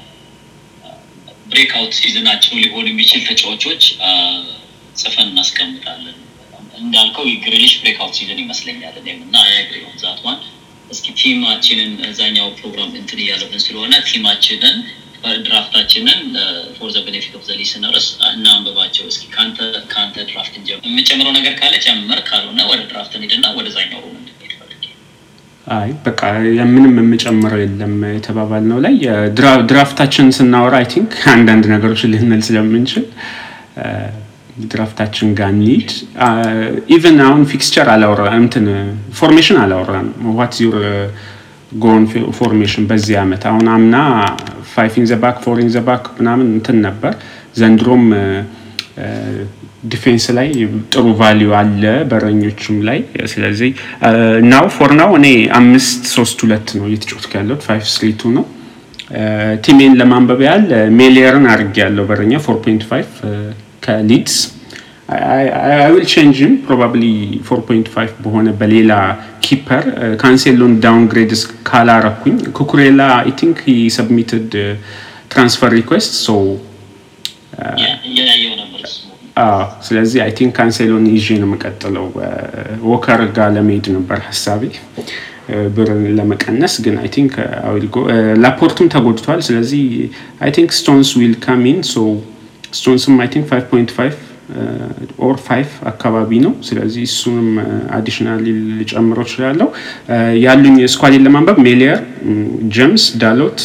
breakout 1.50 1.92
season 1.98 2.23
ኣቸው 2.23 2.52
ሊሆን 2.61 2.88
የሚችል 2.90 3.23
ተጫዋቾች 3.29 3.85
ጽፈን 4.96 5.29
እናስቀምጣለን። 5.33 6.18
እንዳልከው 6.81 7.25
የግሪሊሽ 7.31 7.73
breakout 7.80 8.14
season 8.18 8.40
ይመስለኛል 8.44 8.94
እና 9.18 9.37
I 9.46 9.52
agree 9.52 9.80
that 10.02 10.20
one 10.26 10.38
እስኪ 10.90 11.07
team 11.20 11.43
ኣችንን 11.43 11.92
እዛኛው 12.09 12.48
ፕሮግራም 12.59 12.90
እንትን 13.00 13.20
እያለብን 13.24 13.62
ስለሆነ 13.64 13.92
team 14.09 14.29
ኣችንን 14.29 14.76
ድራፍታችንን 15.44 16.20
for 16.76 16.90
the 16.94 17.00
benefit 17.06 17.33
of 17.38 17.42
the 17.48 17.56
listeners 17.59 18.06
እናንብባቸው። 18.31 19.05
እስኪ 19.11 19.24
ከአንተ 19.35 19.59
draft 20.28 20.54
እንጀምር። 20.61 20.85
የምጨምረው 20.88 21.33
ነገር 21.38 21.55
ካለ 21.61 21.74
ጨምር፣ 21.87 22.20
ካልሆነ 22.29 22.61
ወደ 22.70 22.81
draft 22.90 23.12
እንሂድና 23.18 23.46
ወደዛኛው 23.59 24.00
room 24.04 24.14
እንድንሄድ 24.20 24.53
ፈልጌ 24.61 24.85
አይ 25.66 25.90
በቃ 26.07 26.20
የምንም 26.59 26.96
የምጨምረው 27.00 27.61
የለም 27.64 27.94
የተባባልነው 28.16 28.81
ላይ 28.87 28.96
ድራፍታችን 29.68 30.33
ስናወራ 30.38 30.76
I 30.80 30.88
think 30.94 31.12
አንዳንድ 31.35 31.66
ነገሮች 31.74 32.03
ልንል 32.12 32.42
ስለምንችል 32.48 33.05
ድራፍታችን 34.70 35.28
ጋር 35.38 35.50
እንሂድ። 35.54 35.90
even 36.94 37.18
አሁን 37.26 37.42
fixture 37.50 37.88
አላወራ 37.94 38.22
እንትን 38.38 38.66
ፎርሜሽን 39.18 39.58
አላወራንም። 39.62 40.08
what 40.38 40.54
your 40.64 40.76
ጎን 41.82 42.04
formation 42.38 42.85
በዚህ 42.90 43.16
አመት 43.22 43.42
አሁን 43.50 43.66
አምና 43.74 43.96
five 44.72 44.94
in 45.00 45.06
the 45.11 45.16
back 45.22 45.37
four 45.44 45.59
in 45.64 45.70
the 45.74 45.80
back 45.88 46.04
ምናምን 46.18 46.48
እንትን 46.56 46.78
ነበር። 46.86 47.12
ዘንድሮም 47.60 48.04
defense 49.90 50.24
ላይ 50.36 50.48
ጥሩ 50.92 51.04
value 51.20 51.50
አለ 51.58 51.82
በረኞችም 52.10 52.76
ላይ 52.88 52.98
ስለዚህ 53.32 53.70
now 54.50 54.66
for 54.74 54.90
now 54.98 55.11
እኔ 55.18 55.26
አምስት 55.58 56.02
ሶስት 56.16 56.38
ሁለት 56.44 56.68
ነው 56.78 56.84
እየተጫወትኩ 56.90 57.32
ያለሁት 57.38 57.62
five 57.68 57.85
three 57.94 58.11
two 58.20 58.33
ነው። 58.36 58.44
team 59.64 59.78
ኤን 59.78 59.94
ለማንበብ 60.00 60.40
ያህል 60.46 60.66
ሜሊየርን 60.98 61.46
አድርጌ 61.52 61.76
ያለው 61.84 62.04
በረኛ 62.10 62.34
four 62.44 62.59
point 62.64 62.83
five 62.90 63.09
ከሊድስ 63.90 64.35
will 65.92 66.04
change 66.12 66.42
ም 66.42 66.52
probably 66.66 67.04
4.5 67.46 68.18
በሆነ 68.24 68.48
በሌላ 68.61 68.92
keeper 69.46 69.85
ካንሴሎን 70.22 70.74
downgrade 70.85 71.33
ካላረኩኝ 71.68 72.37
ኩኩሬላ 72.59 73.00
I 73.20 73.30
think 73.40 73.59
submitted 73.96 74.52
transfer 75.33 75.70
request 75.78 76.12
so 76.24 76.37
ስለዚህ 79.88 80.18
I 80.24 80.33
think 80.38 80.52
ካንሴሎን 80.59 81.05
ይዤ 81.14 81.29
ነው 81.42 81.48
የምቀጥለው። 81.48 82.07
ወከር 82.90 83.20
ጋር 83.37 83.48
ለመሄድ 83.57 83.87
ነበር 83.96 84.18
ሀሳቤ 84.29 84.62
ብርን 85.76 86.03
ለመቀነስ 86.18 86.74
ግን 86.85 86.96
I 87.02 87.09
think 87.16 87.33
ላፖርትም 88.44 88.90
ተጎድቷል። 88.94 89.40
ስለዚህ 89.48 89.85
I 90.44 90.50
think 90.59 90.70
ስቶንስ 90.81 91.11
will 91.20 91.35
come 91.46 91.69
in 91.69 91.80
so 91.92 92.04
ስቶንስም 92.72 93.14
I 93.22 93.28
think 93.33 93.46
5.5 93.52 94.18
or 95.26 95.37
5 95.48 95.74
አካባቢ 95.90 96.30
ነው። 96.44 96.52
ስለዚህ 96.68 97.02
እሱንም 97.11 97.48
additionally 97.98 98.44
ልጨምረው 98.78 99.24
እችላለሁ። 99.28 99.68
ያሉኝ 100.44 100.76
squad 100.94 101.10
ኤን 101.10 101.24
ለማንበብ 101.26 101.59
ሜሊየር፣ 101.66 102.00
ጀምስ፣ 102.76 103.04
ዳሎት፣ 103.22 103.61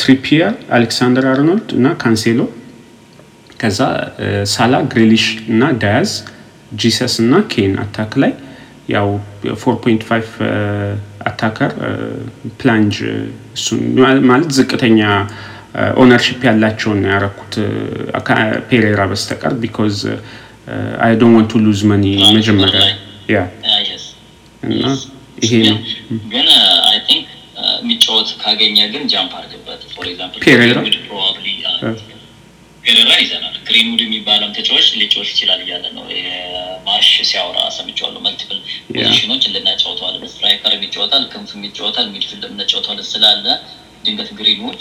ትሪፒየር፣ 0.00 0.52
አሌክሳንደር 0.76 1.26
አርኖልድ 1.32 1.70
እና 1.78 1.86
ካንሴሎ 2.02 2.40
ከዛ 3.60 3.80
ሳላ 4.54 4.74
ግሬሊሽ 4.92 5.24
እና 5.52 5.62
ዳያዝ 5.82 6.10
ጂሰስ 6.80 7.14
እና 7.24 7.34
ኬን 7.52 7.74
attack 7.84 8.12
ላይ 8.22 8.32
ያው 8.94 9.08
4.5 9.44 10.40
attacker 11.28 11.72
ፕላንጅ 12.60 12.96
እሱን 13.56 13.80
ማለት 14.30 14.50
ዝቅተኛ 14.58 15.00
ownership 16.02 16.40
ያላቸውን 16.48 17.00
ያረኩት 17.10 17.54
ፔሬራ 18.68 19.00
በስተቀር 19.10 19.54
because 19.62 19.96
I 21.04 21.12
don't 21.20 21.34
want 21.36 21.50
to 21.52 21.60
lose 21.64 21.80
money 21.90 22.04
መጀመሪያ. 22.36 22.80
yeah 23.34 23.38
እና 24.62 24.84
ይሄ 25.42 25.52
ነው. 25.66 25.78
ግን 26.32 26.46
I 26.90 26.98
think 27.08 27.26
የሚጫወት 27.78 28.28
ካገኘ 28.42 28.76
ግን 28.94 29.02
jump 29.12 29.32
አድርግበት 29.38 29.80
for 29.94 30.06
example 30.12 30.40
ፔሬራ? 30.46 30.78
ፔሬራ 32.84 33.10
ይዘናል. 33.22 33.54
ግሪንውድ 33.68 34.00
የሚባለም 34.04 34.50
ተጫዋች 34.56 34.88
ሊጫወት 35.00 35.28
ይችላል 35.32 35.60
እያለ 35.64 35.84
ነው። 35.96 36.04
ማርሽ 36.88 37.08
ሲያወራ 37.30 37.58
ሰምቼዋለሁ። 37.76 38.20
multiple 38.26 38.58
ፖዚሽኖች 38.96 39.42
እንድናጫወተዋለን 39.48 40.28
striker 40.32 40.74
ይጫወታል 40.86 41.24
ክንፍም 41.32 41.64
ይጫወታል 41.68 42.06
midfield 42.12 42.44
እንጫወተዋለን 42.50 43.08
ስላለ 43.12 43.46
ድንገት 44.04 44.30
ግሪንውድ 44.38 44.80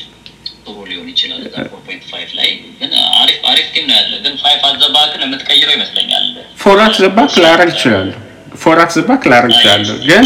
ጥሩ 0.66 0.78
ሊሆን 0.90 1.08
ይችላል 1.14 1.42
እዛ 1.44 1.56
four 1.66 1.82
point 1.88 2.04
five 2.12 2.30
ላይ። 2.40 2.50
ግን 2.80 2.92
አሪፍ 3.22 3.42
አሪፍ 3.52 3.68
team 3.74 3.86
ነው 3.90 3.96
ያለ 4.00 4.14
ግን 4.26 4.34
five 4.44 4.62
at 4.70 4.80
the 4.80 4.94
back 4.94 5.14
ን 5.14 5.24
የምትቀይረው 5.26 5.74
ይመስለኛል። 5.78 6.26
four 6.64 6.85
at 6.85 6.96
the 7.02 7.16
back 7.16 7.34
ላረግ 7.46 7.72
ይችላለሁ 7.76 8.18
four 8.64 8.83
at 8.83 8.92
the 8.98 9.09
back 9.09 9.24
ላረግ 9.32 9.52
ይችላለሁ 9.56 9.96
ግን 10.10 10.26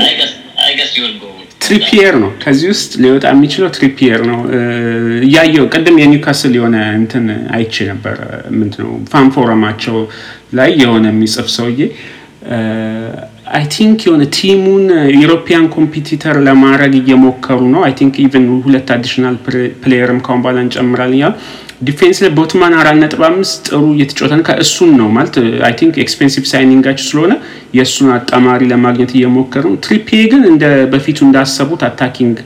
ትሪፒየር 1.63 2.15
ነው። 2.21 2.30
ከዚህ 2.43 2.67
ውስጥ 2.73 2.91
ሊወጣ 3.04 3.25
የሚችለው 3.32 3.69
ትሪፒየር 3.75 4.21
ነው። 4.30 4.39
እያየው 5.25 5.65
ቅድም 5.73 5.97
የኒውካስል 6.02 6.54
የሆነ 6.58 6.78
እንትን 6.99 7.25
አይቼ 7.56 7.86
ነበር። 7.89 8.15
ምንድን 8.58 8.82
ነው 8.84 8.93
ፋንፎረማቸው 9.12 9.97
ላይ 10.60 10.71
የሆነ 10.82 11.06
የሚጽፍ 11.13 11.47
ሰውዬ 11.58 11.82
I 13.50 13.63
think 13.74 14.00
የሆነ 14.06 14.24
team 14.36 14.60
ኡን 14.60 14.84
European 15.22 15.65
competitor 15.76 16.36
ለማድረግ 16.48 16.94
እየሞከሩ 17.00 17.60
ነው. 17.74 17.82
I 17.88 17.93
think 18.00 18.15
even 18.24 18.45
ሁለት 18.66 18.90
additional 18.95 19.36
player 19.84 20.11
ም 20.11 20.19
ካሁን 20.26 20.42
በኋላ 20.44 20.60
እንጨምራለን። 20.66 21.18
እያሉ 21.18 21.34
defense 21.88 22.17
ላይ 22.24 22.32
ቦትማን 22.38 22.74
አራት 22.80 22.98
ነጥብ 23.02 23.22
አምስት 23.28 23.60
ጥሩ 23.68 23.82
እየተጫወተ 23.96 24.34
ነው። 24.38 24.46
ከእሱን 24.48 24.90
ነው 25.00 25.08
ማለት 25.18 25.36
I 25.67 25.74
think 25.80 25.95
expensive 26.04 26.45
signing 26.52 26.79
ኣቸው 26.79 27.06
ስለሆነ 27.10 27.34
የእሱን 27.78 28.10
አጣማሪ 28.18 28.64
ለማግኘት 28.72 29.14
እየሞከሩ 29.18 29.64
ነው። 29.74 29.80
ትሪፒ 29.86 30.10
ግን 30.34 30.44
እንደ 30.52 30.64
በፊቱ 30.94 31.20
እንዳሰቡት 31.28 31.84
attacking 31.89 32.38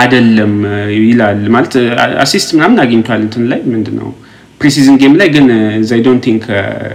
አይደለም 0.00 0.54
ይላል 1.02 1.40
ማለት 1.56 1.74
assist 2.24 2.50
ምናምን 2.58 2.80
አግኝቷል 2.84 3.22
እንትን 3.26 3.46
ላይ 3.52 3.62
ምንድን 3.72 3.96
ነው 4.02 4.10
preseason 4.60 4.96
game 5.00 5.14
ላይ 5.20 5.28
ግን 5.34 5.46
they 5.88 6.00
don't 6.04 6.22
think 6.26 6.44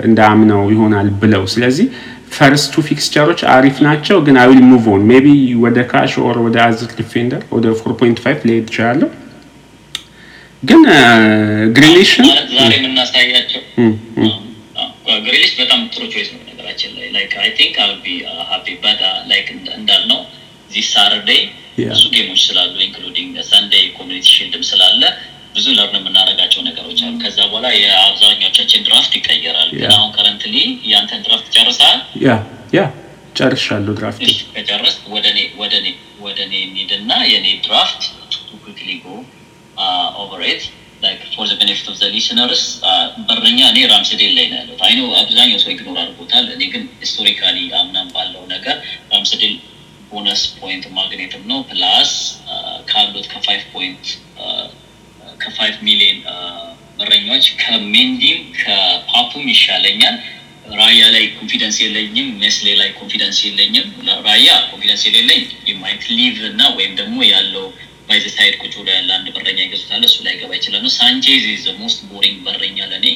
እንደ 0.07 0.19
አምነው 0.29 0.61
ይሆናል 0.73 1.07
ብለው። 1.21 1.43
ስለዚህ 1.53 1.87
first 2.31 2.73
ኡ 2.87 2.95
fixture 2.95 3.23
ኦች 3.23 3.39
አሪፍ 3.53 3.77
ናቸው 3.85 4.17
ግን 4.25 4.35
I 4.41 4.45
will 4.45 4.59
move 4.69 4.85
on 4.93 5.03
maybe 5.11 5.27
ወደ 5.63 5.79
ካሽ 5.91 6.13
or 6.23 6.37
ወደ 6.45 6.57
other 6.65 6.91
defender 6.99 7.43
ወደ 7.55 7.65
4.5 7.79 8.45
ሊሄድ 8.47 8.65
ይችላለሁ 8.69 9.09
ግን 10.63 10.81
ግሪሊሽን 11.77 12.25
ማለት 12.29 12.47
ዛሬ 12.55 12.71
የምናሳያቸው 12.77 13.61
ግሪሊሽ 15.25 15.51
በጣም 15.59 15.79
ጥሩ 15.93 16.03
choice 16.13 16.29
ነው 16.33 16.41
ነገራችን 16.49 16.91
ላይ። 16.97 17.07
like 17.15 17.33
I 17.43 17.49
think 17.59 17.75
I'll 17.83 17.93
be 18.03 18.15
happy 18.51 18.65
but 18.83 19.01
like 19.31 19.47
እንዳልነው 19.77 20.19
ዚህ 20.73 20.85
Saturday. 20.93 21.41
ብዙ 21.79 22.03
game 22.13 22.27
ኦች 22.27 22.41
ስላሉ 22.47 22.73
including 22.85 23.33
Sunday 23.49 23.83
Community 23.97 24.25
Shield 24.35 24.56
ም 24.56 24.63
ስላለ 24.69 25.01
ብዙ 25.57 25.67
learn 25.77 25.97
የምናደርጋቸው 25.99 26.61
ነገሮች 26.67 26.99
አሉ። 27.05 27.13
ከዛ 27.23 27.37
በኋላ 27.47 27.67
የአብዛኛዎቻችን 27.77 28.83
draft 28.87 29.13
ይቀየራል። 29.19 29.69
ግን. 29.75 29.89
አሁን 29.95 30.09
currently 30.17 30.55
የአንተን 30.91 31.21
draft 31.25 31.47
ጨርሰሃል? 31.55 31.99
ያ 32.25 32.29
ያ 32.73 32.81
ጨርሻለሁ 33.37 33.93
draft 33.97 34.21
ከጨረስ 34.53 34.95
ወደ 35.13 35.25
እኔ 35.33 35.39
ወደ 35.59 35.73
እኔ 35.81 35.87
ወደ 36.21 36.37
እኔ 36.47 36.53
እንሂድና 36.67 37.11
የእኔ 37.31 37.47
ድራፍት 37.65 38.01
ቱ 38.33 38.61
ኩክሊ 38.63 38.89
ጎ 38.99 39.07
ላይክ 41.03 41.21
ፎር 41.33 41.45
ዘ 41.49 41.55
ቤኔፊት 41.59 41.87
ኦፍ 41.91 41.97
ሊስነርስ 42.13 42.61
በረኛ 43.27 43.59
እኔ 43.71 43.79
ራምስዴል 43.91 44.31
ላይ 44.37 44.45
ነው 44.51 44.57
ያለሁት። 44.59 44.81
I 44.87 44.90
know 44.90 45.01
አብዛኛው 45.19 45.59
ሰው 45.63 45.71
ignore 45.73 45.97
አድርጎታል። 46.03 46.45
እኔ 46.55 46.61
ግን 46.73 46.83
historically 47.01 47.57
አምናም 47.79 48.07
ባለው 48.15 48.43
ነገር 48.53 48.77
ራምስዴል 49.13 49.53
bonus 50.11 50.41
point 50.59 50.85
magnet 50.97 51.32
ም 51.32 51.43
ነው። 51.51 51.59
plus 51.69 52.11
ካሉት 52.91 53.27
ከ 53.33 53.43
five 53.43 53.63
point 53.73 54.05
ከ 55.47 55.57
five 55.57 55.75
million 55.87 56.19
በረኛዎች 56.99 57.45
ከሜንዲም 57.61 58.39
ከፓፑም 58.59 59.45
ይሻለኛል። 59.51 60.15
ራያ 60.77 61.01
ላይ 61.13 61.25
confidence 61.35 61.77
የለኝም 61.83 62.29
ሜስሌ 62.39 62.67
ላይ 62.79 62.89
confidence 62.97 63.37
የለኝም። 63.45 63.85
ራያ 64.25 64.47
confidence 64.69 65.03
የሌለኝ 65.07 65.41
የ 65.69 65.79
might 65.79 66.03
leave 66.17 66.37
እና 66.49 66.61
ወይም 66.77 66.93
ደግሞ 66.99 67.17
ያለው 67.29 67.65
by 68.09 68.16
the 68.16 68.25
side 68.35 68.53
ቁጭ 68.61 68.73
ብሎ 68.79 68.87
ያለ 68.95 69.09
አንድ 69.17 69.27
በረኛ 69.35 69.59
ይገዙታል 69.65 70.03
እሱ 70.07 70.17
ላይ 70.25 70.35
ገባ 70.41 70.51
ይችላል 70.59 70.81
ነው። 70.85 70.91
ሳንቼዝ 70.97 71.45
the 71.63 71.73
most 71.79 71.99
boring 72.11 72.37
በረኛ 72.45 72.77
ለእኔ 72.91 73.07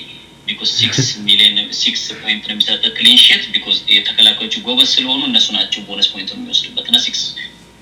because 0.47 0.71
six 0.79 1.09
million 1.25 1.57
six 1.81 2.03
point 2.21 2.43
ነው 2.47 2.53
የሚሰጠ 2.55 2.83
clean 2.97 3.20
sheet 3.20 3.43
because 3.53 3.77
የተከላካዮቹ 3.95 4.55
ጎበዝ 4.67 4.89
ስለሆኑ 4.95 5.21
እነሱ 5.29 5.47
ናቸው 5.57 5.81
bonus 5.89 6.09
point 6.13 6.29
የሚወስዱበት 6.33 6.87
እና 6.91 6.99
ሲክስ 7.05 7.21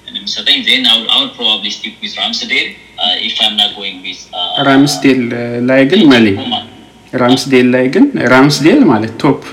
የሚሰጠኝ. 0.09 0.57
then 0.67 0.85
I 1.13 1.16
will 1.16 1.27
probably 1.35 1.67
stick 1.75 1.95
with 2.03 2.13
ራምስዴል 2.19 2.67
if 3.27 3.37
I'm 3.45 3.53
not 3.59 3.71
going 3.77 3.99
with 4.07 4.19
ራምስዴል 4.67 5.21
ላይ 5.69 5.81
ግን 5.91 6.01
መሌ 6.13 6.27
ራምስዴል 7.13 7.67
ላይ 7.75 7.85
ግን 7.93 8.05
ራምስዴል 8.33 8.81
ማለት 8.89 9.13
top 9.21 9.43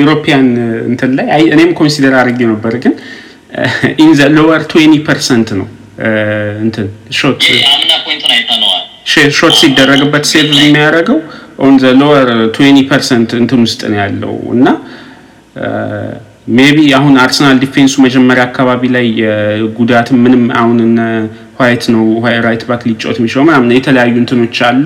European 0.00 0.46
እንትን 0.90 1.10
ላይ 1.18 1.26
እኔም 1.54 1.72
consider 1.80 2.14
አድርጌ 2.20 2.40
ነበር 2.52 2.74
ግን 2.84 2.94
in 4.02 4.12
the 4.18 4.28
lower 4.36 4.62
twenty 4.72 4.94
percent 5.08 5.50
ነው 5.60 5.66
እንትን 6.64 6.86
shot 7.18 7.42
አምና 7.68 7.92
point 8.06 8.20
ኡን 8.20 8.32
አይተነዋል. 8.36 8.82
shot 9.38 9.54
ሲደረግበት 9.60 10.24
save 10.32 10.48
የሚያደርገው 10.60 11.18
on 11.66 11.74
the 11.82 11.92
lower 12.00 12.28
twenty 12.56 12.78
percent 12.90 13.30
እንትን 13.40 13.60
ውስጥ 13.66 13.80
ነው 13.92 13.98
ያለው 14.02 14.34
እና 14.56 14.66
maybe 16.56 16.78
አሁን 16.98 17.14
አርሰናል 17.22 17.56
defense 17.62 17.87
ኡ 17.87 17.94
መጀመሪያ 18.04 18.42
አካባቢ 18.48 18.82
ላይ 18.96 19.06
ጉዳት 19.78 20.08
ምንም 20.24 20.42
አሁን 20.60 20.78
ዋይት 21.58 21.84
ነው 21.94 22.04
right 22.46 22.62
back 22.68 22.82
ሊጫወት 22.88 23.18
የሚችለው 23.20 23.44
ምናምን 23.48 23.70
የተለያዩ 23.76 24.14
እንትኖች 24.22 24.58
አሉ። 24.68 24.84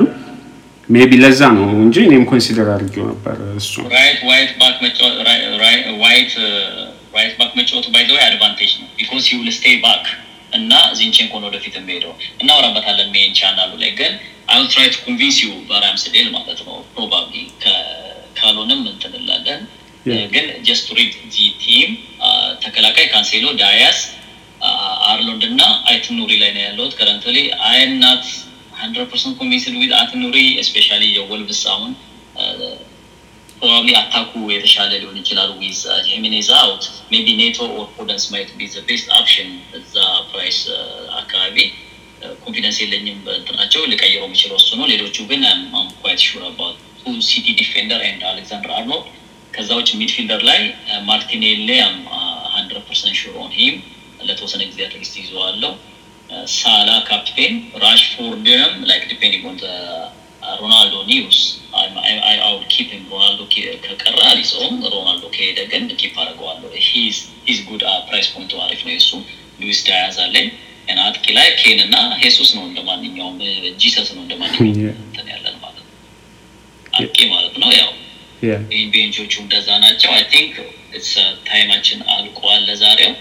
maybe 0.89 1.13
ለዛ 1.23 1.41
ነው 1.57 1.67
እንጂ 1.83 1.97
እኔም 2.07 2.25
consider 2.31 2.69
አድርጌው 2.75 3.05
ነበር 3.11 3.37
እሱ። 3.61 3.73
ራይት 3.95 4.21
ዋይት 4.29 4.51
ባክ 4.61 4.77
ባክ 7.41 7.53
መጫወቱ 7.59 7.87
by 7.95 8.05
the 8.09 8.13
way 8.17 8.23
advantage 8.27 8.73
ነው። 8.81 8.89
because 8.99 9.25
he 9.31 9.53
stay 9.57 9.77
back 9.85 10.05
እና 10.53 10.73
ዚንቼንኮን 10.99 11.43
ወደፊት 11.49 11.75
የሚሄደው። 11.79 12.13
እናወራበታለን 12.43 13.09
main 13.15 13.33
channel 13.41 13.66
ኡ 13.66 13.73
ላይ 13.83 13.91
ግን 14.01 14.13
I 14.49 14.63
try 14.73 14.89
to 14.95 14.99
convince 15.07 15.37
you 15.45 15.51
በራምስዴል 15.69 16.29
ማለት 16.37 16.61
ነው 16.69 16.77
probably 16.95 17.35
ካልሆነም 18.39 18.83
እንትን 18.93 19.13
እንላለን. 19.21 19.61
ግን 20.33 20.47
just 20.67 20.87
read 20.97 21.15
the 21.35 21.47
team 21.63 21.91
ተከላካይ 22.63 23.07
ካንሴሎ 23.13 23.47
ዳያስ 23.61 23.99
አርኖልድ 25.11 25.43
እና 25.49 25.61
አይትኑሪ 25.91 26.33
ላይ 26.43 26.51
ነው 26.57 26.63
ያለሁት 26.67 26.93
currently 26.99 27.37
I'm 27.69 27.93
not 28.03 28.25
hundred 28.81 29.09
percent 29.13 29.35
convinced 29.41 29.75
with 29.81 29.93
Aït-Nouri 29.99 30.37
especially 30.69 31.05
የ 31.17 31.28
Wolves 31.28 31.63
አሁን 31.73 31.93
probably 33.61 33.91
attack 33.99 34.24
ኡ 34.24 34.33
የተሻለ 34.53 34.91
ሊሆን 35.01 35.17
ይችላል 35.21 35.51
with 35.59 35.81
Jimenez 36.07 36.49
out 36.61 36.85
maybe 37.11 37.27
Neto 37.41 37.59
or 37.75 37.87
Podence 37.97 38.25
might 38.33 38.51
be 38.55 38.69
best 38.89 39.09
option 39.19 39.49
እዛ 39.79 39.95
price 40.31 40.61
አካባቢ. 41.21 41.57
confidence 42.43 42.79
የለኝም 42.83 43.19
በእንትናቸው 43.27 43.83
ልቀይረው 43.91 44.27
የሚችለው 44.27 44.57
እሱ 44.61 44.71
ነው። 44.79 44.87
ሌሎቹ 44.93 45.17
ግን 45.31 45.43
quite 46.01 46.23
sure 46.27 46.43
about 46.49 46.75
two 47.01 47.13
City 47.29 47.47
defender 47.61 48.01
and 48.09 48.23
Alexander-Arnold 48.31 49.07
ከዛ 49.55 49.71
ውጭ 49.79 49.91
midfielder 50.01 50.43
ላይ 50.49 50.61
ማርቲኔሊ 51.09 51.69
hundred 52.55 52.83
percent 52.89 53.17
sure 53.21 53.37
on 53.43 53.53
him 53.59 53.77
ለተወሰነ 54.21 54.63
ጊዜ 54.71 54.81
at 54.87 54.95
least 54.95 55.15
ይዘዋለው። 55.21 55.73
ሳላ 56.57 56.91
ካፕቴን፣ 57.09 57.55
ራሽፎርድንም 57.83 58.75
like 58.91 59.05
depending 59.11 59.45
on 59.47 59.57
Ronaldo 60.61 60.97
news 61.09 61.39
keep 62.73 62.93
ም 62.93 63.03
ሮናልዶ 63.13 63.41
ከቀረ 63.85 64.19
አሊሰውም 64.31 64.77
ሮናልዶ 64.95 65.25
ከሄደ 65.35 65.59
ግን 65.73 65.85
keep 66.01 66.15
አድርገዋለሁ። 66.23 66.71
he's 66.87 67.59
good 67.69 67.83
price 68.09 68.29
point 68.35 68.48
ኡ 68.48 68.53
አሪፍ 68.65 68.81
ነው 68.87 68.93
የሱ 68.95 69.11
ሉዊስ 69.61 69.81
አለኝ 70.21 70.47
እና 70.89 71.01
አጥቂ 71.09 71.27
ላይ 71.37 71.49
ኬን 71.61 71.81
እና 71.85 71.97
ሄሱስ 72.23 72.51
ነው 72.57 72.65
እንደ 72.69 72.81
ማንኛውም 72.89 73.37
ጂሰስ 73.83 74.09
ነው 74.15 74.23
እንደ 74.25 74.35
ማንኛውም 74.41 74.79
እንትን 75.03 75.27
ያለን 75.33 75.57
ማለት 75.63 75.83
ነው 75.83 75.97
አጥቂ 76.95 77.19
ማለት 77.35 77.57
ነው። 77.63 77.71
ያው 77.81 77.91
ቤንቾቹ 78.93 79.33
እንደዛ 79.43 79.69
ናቸው። 79.85 80.11
I 80.17 80.25
think 80.33 80.55
time 81.49 81.68
ኣችን 81.68 82.01
አልቋል 82.15 82.63
ለዛሬው። 82.69 83.13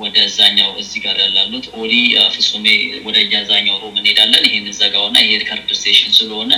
ወደዛኛው 0.00 0.70
እዚህ 0.82 1.00
ጋር 1.04 1.16
ያላሉት 1.24 1.66
ኦሊ 1.80 1.92
ፍጹሜ 2.34 2.66
ወደ 3.06 3.16
እያዛኛው 3.24 3.76
room 3.82 3.96
እንሄዳለን። 4.00 4.44
ይህን 4.48 4.66
ዘጋውና 4.80 5.16
ይሄ 5.24 5.32
record 5.42 5.70
session 5.80 6.12
ስለሆነ 6.18 6.52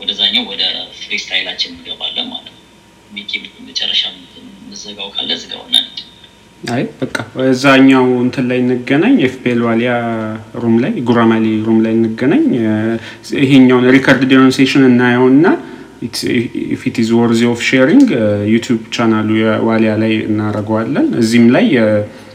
ወደዛኛው 0.00 0.44
ወደ 0.52 0.62
freestyle 1.00 1.40
ኣችን 1.40 1.72
እንገባለን 1.74 2.28
ማለት 2.32 2.48
ነው። 2.48 2.56
ሚኪ 3.10 3.30
መጨረሻ 3.68 4.02
ምዘጋው 4.70 5.08
ካለ 5.14 5.30
ዝጋውና 5.42 5.76
አይ 6.68 6.82
በቃ 7.00 7.16
እዛኛው 7.46 8.06
እንትን 8.24 8.44
ላይ 8.50 8.58
እንገናኝ። 8.64 9.14
FPL 9.28 9.60
ዋሊያ 9.66 9.92
room 10.62 10.74
ላይ 10.82 10.92
ጉራማሊ 11.08 11.46
room 11.66 11.78
ላይ 11.84 11.92
እንገናኝ። 11.98 12.44
ይሄኛውን 13.42 13.86
record 13.96 14.24
ዴኖንሴሽን 14.32 14.84
እናየውና 14.90 15.46
it 16.84 16.98
is 17.00 17.08
worthy 17.16 17.40
of 17.52 17.60
sharing 17.68 18.08
YouTube 18.52 18.82
channel 18.96 19.21
ኡ 19.21 19.28
ዋሊያ 19.68 19.92
ላይ 20.02 20.12
እናደርገዋለን። 20.28 21.08
እዚህም 21.22 21.48
ላይ 21.56 21.66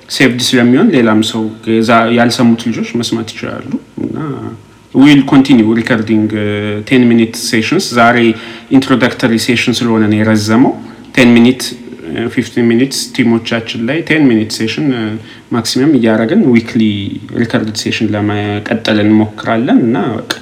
saved 0.10 0.42
ስለሚሆን 0.48 0.88
ሌላም 0.96 1.22
ሰው 1.30 1.44
ያልሰሙት 2.18 2.62
ልጆች 2.70 2.90
መስማት 3.00 3.30
ይችላሉ 3.34 3.70
እና 4.06 4.18
we'll 4.94 5.22
continue 5.32 5.70
recording 5.80 6.30
ten 6.90 7.04
minute 7.10 7.34
sessions። 7.48 7.86
ዛሬ 7.98 8.18
introductory 8.78 9.34
session 9.48 9.74
ስለሆነ 9.80 10.04
ነው 10.12 10.20
የረዘመው። 10.20 10.74
ten 11.16 11.32
minute 11.38 11.64
fifteen 12.34 12.66
minutes 12.72 13.00
ቲሞቻችን 13.16 13.82
ላይ 13.88 13.98
ten 14.10 14.24
minute 14.30 14.52
session 14.58 14.86
maximum 15.56 15.92
እያደረግን 15.98 16.42
weekly 16.54 16.84
record 17.42 17.72
session 17.84 18.08
ለመቀጠል 18.16 19.00
እንሞክራለን 19.06 19.80
እና 19.88 19.98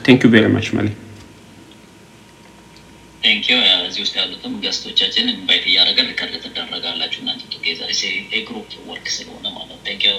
thank 0.07 0.21
you 0.25 0.31
very 0.35 0.47
much 0.55 0.67
መሌ 0.77 0.89
thank 3.23 3.45
you 3.49 3.55
እዚህ 3.83 4.01
ውስጥ 4.03 4.15
ያሉትም 4.19 4.53
guest 4.63 4.87
ኦቻችን 4.87 5.29
invite 5.33 5.65
እያደረገን 5.69 6.09
record 6.09 6.33
ትደረጋላችሁ 6.45 7.19
እናንተ 7.23 7.43
together። 7.53 7.91
group 8.47 8.71
work 8.89 9.07
ስለሆነ 9.15 9.45
ማለት 9.57 9.79
thank 9.87 10.03
you 10.05 10.13